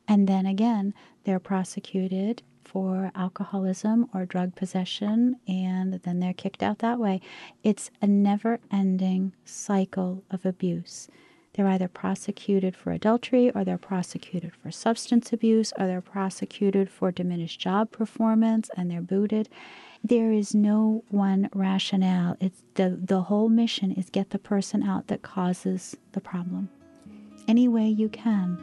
And 0.07 0.29
then 0.29 0.46
again, 0.46 0.94
they're 1.25 1.40
prosecuted 1.40 2.42
for 2.64 3.11
alcoholism 3.14 4.09
or 4.14 4.25
drug 4.25 4.55
possession, 4.55 5.37
and 5.49 5.94
then 6.05 6.20
they're 6.20 6.33
kicked 6.33 6.62
out 6.62 6.79
that 6.79 6.99
way. 6.99 7.20
It's 7.64 7.90
a 8.01 8.07
never 8.07 8.61
ending 8.70 9.33
cycle 9.44 10.23
of 10.31 10.46
abuse. 10.46 11.09
They're 11.55 11.66
either 11.66 11.88
prosecuted 11.88 12.77
for 12.77 12.92
adultery, 12.92 13.51
or 13.51 13.64
they're 13.64 13.77
prosecuted 13.77 14.55
for 14.55 14.70
substance 14.70 15.33
abuse, 15.33 15.73
or 15.79 15.87
they're 15.87 16.01
prosecuted 16.01 16.88
for 16.88 17.11
diminished 17.11 17.61
job 17.61 17.90
performance, 17.90 18.70
and 18.77 18.88
they're 18.88 19.01
booted. 19.01 19.49
There 20.05 20.31
is 20.31 20.55
no 20.55 21.03
one 21.09 21.51
rationale. 21.53 22.37
It's 22.40 22.62
the, 22.75 22.99
the 23.03 23.23
whole 23.23 23.49
mission 23.49 23.90
is 23.92 24.11
get 24.11 24.31
the 24.31 24.38
person 24.38 24.83
out 24.83 25.09
that 25.09 25.23
causes 25.23 25.96
the 26.12 26.20
problem. 26.20 26.70
Any 27.50 27.66
way 27.66 27.88
you 27.88 28.08
can. 28.08 28.58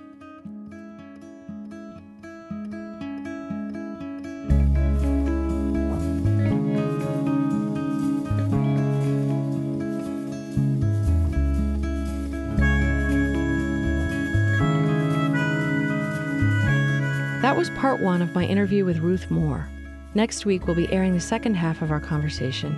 That 17.41 17.57
was 17.57 17.69
part 17.71 17.99
one 17.99 18.21
of 18.21 18.33
my 18.33 18.45
interview 18.45 18.85
with 18.85 18.99
Ruth 18.99 19.29
Moore. 19.29 19.67
Next 20.13 20.45
week, 20.45 20.65
we'll 20.65 20.77
be 20.77 20.89
airing 20.93 21.13
the 21.13 21.19
second 21.19 21.55
half 21.55 21.81
of 21.81 21.91
our 21.91 21.99
conversation, 21.99 22.73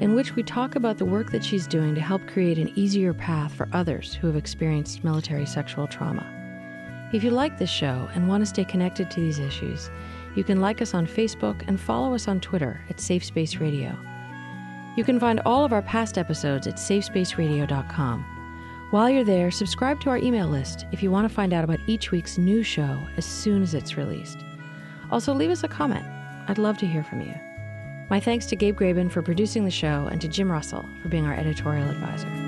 in 0.00 0.14
which 0.14 0.34
we 0.34 0.42
talk 0.42 0.74
about 0.74 0.98
the 0.98 1.04
work 1.04 1.30
that 1.30 1.44
she's 1.44 1.66
doing 1.66 1.94
to 1.94 2.00
help 2.00 2.26
create 2.26 2.58
an 2.58 2.72
easier 2.76 3.14
path 3.14 3.54
for 3.54 3.68
others 3.72 4.14
who 4.14 4.26
have 4.26 4.36
experienced 4.36 5.04
military 5.04 5.46
sexual 5.46 5.86
trauma. 5.86 6.30
If 7.12 7.22
you 7.22 7.30
like 7.30 7.58
this 7.58 7.70
show 7.70 8.08
and 8.14 8.28
want 8.28 8.42
to 8.42 8.46
stay 8.46 8.64
connected 8.64 9.10
to 9.10 9.20
these 9.20 9.38
issues, 9.38 9.90
you 10.34 10.42
can 10.42 10.60
like 10.60 10.82
us 10.82 10.94
on 10.94 11.06
Facebook 11.06 11.66
and 11.68 11.80
follow 11.80 12.14
us 12.14 12.26
on 12.26 12.40
Twitter 12.40 12.80
at 12.90 13.00
Safe 13.00 13.24
Space 13.24 13.56
Radio. 13.56 13.96
You 14.96 15.04
can 15.04 15.20
find 15.20 15.40
all 15.44 15.64
of 15.64 15.72
our 15.72 15.82
past 15.82 16.18
episodes 16.18 16.66
at 16.66 16.76
safespaceradio.com. 16.76 18.24
While 18.90 19.10
you're 19.10 19.24
there, 19.24 19.50
subscribe 19.50 20.00
to 20.00 20.10
our 20.10 20.18
email 20.18 20.48
list 20.48 20.86
if 20.92 21.02
you 21.02 21.10
want 21.10 21.28
to 21.28 21.34
find 21.34 21.52
out 21.52 21.64
about 21.64 21.80
each 21.86 22.10
week's 22.10 22.38
new 22.38 22.62
show 22.62 23.00
as 23.16 23.24
soon 23.24 23.62
as 23.62 23.74
it's 23.74 23.96
released. 23.96 24.38
Also, 25.10 25.32
leave 25.32 25.50
us 25.50 25.64
a 25.64 25.68
comment. 25.68 26.04
I'd 26.48 26.58
love 26.58 26.78
to 26.78 26.86
hear 26.86 27.04
from 27.04 27.20
you. 27.20 27.34
My 28.10 28.20
thanks 28.20 28.46
to 28.46 28.56
Gabe 28.56 28.76
Graben 28.76 29.10
for 29.10 29.22
producing 29.22 29.64
the 29.64 29.70
show 29.70 30.08
and 30.10 30.20
to 30.20 30.28
Jim 30.28 30.50
Russell 30.50 30.88
for 31.02 31.08
being 31.08 31.26
our 31.26 31.34
editorial 31.34 31.88
advisor. 31.88 32.43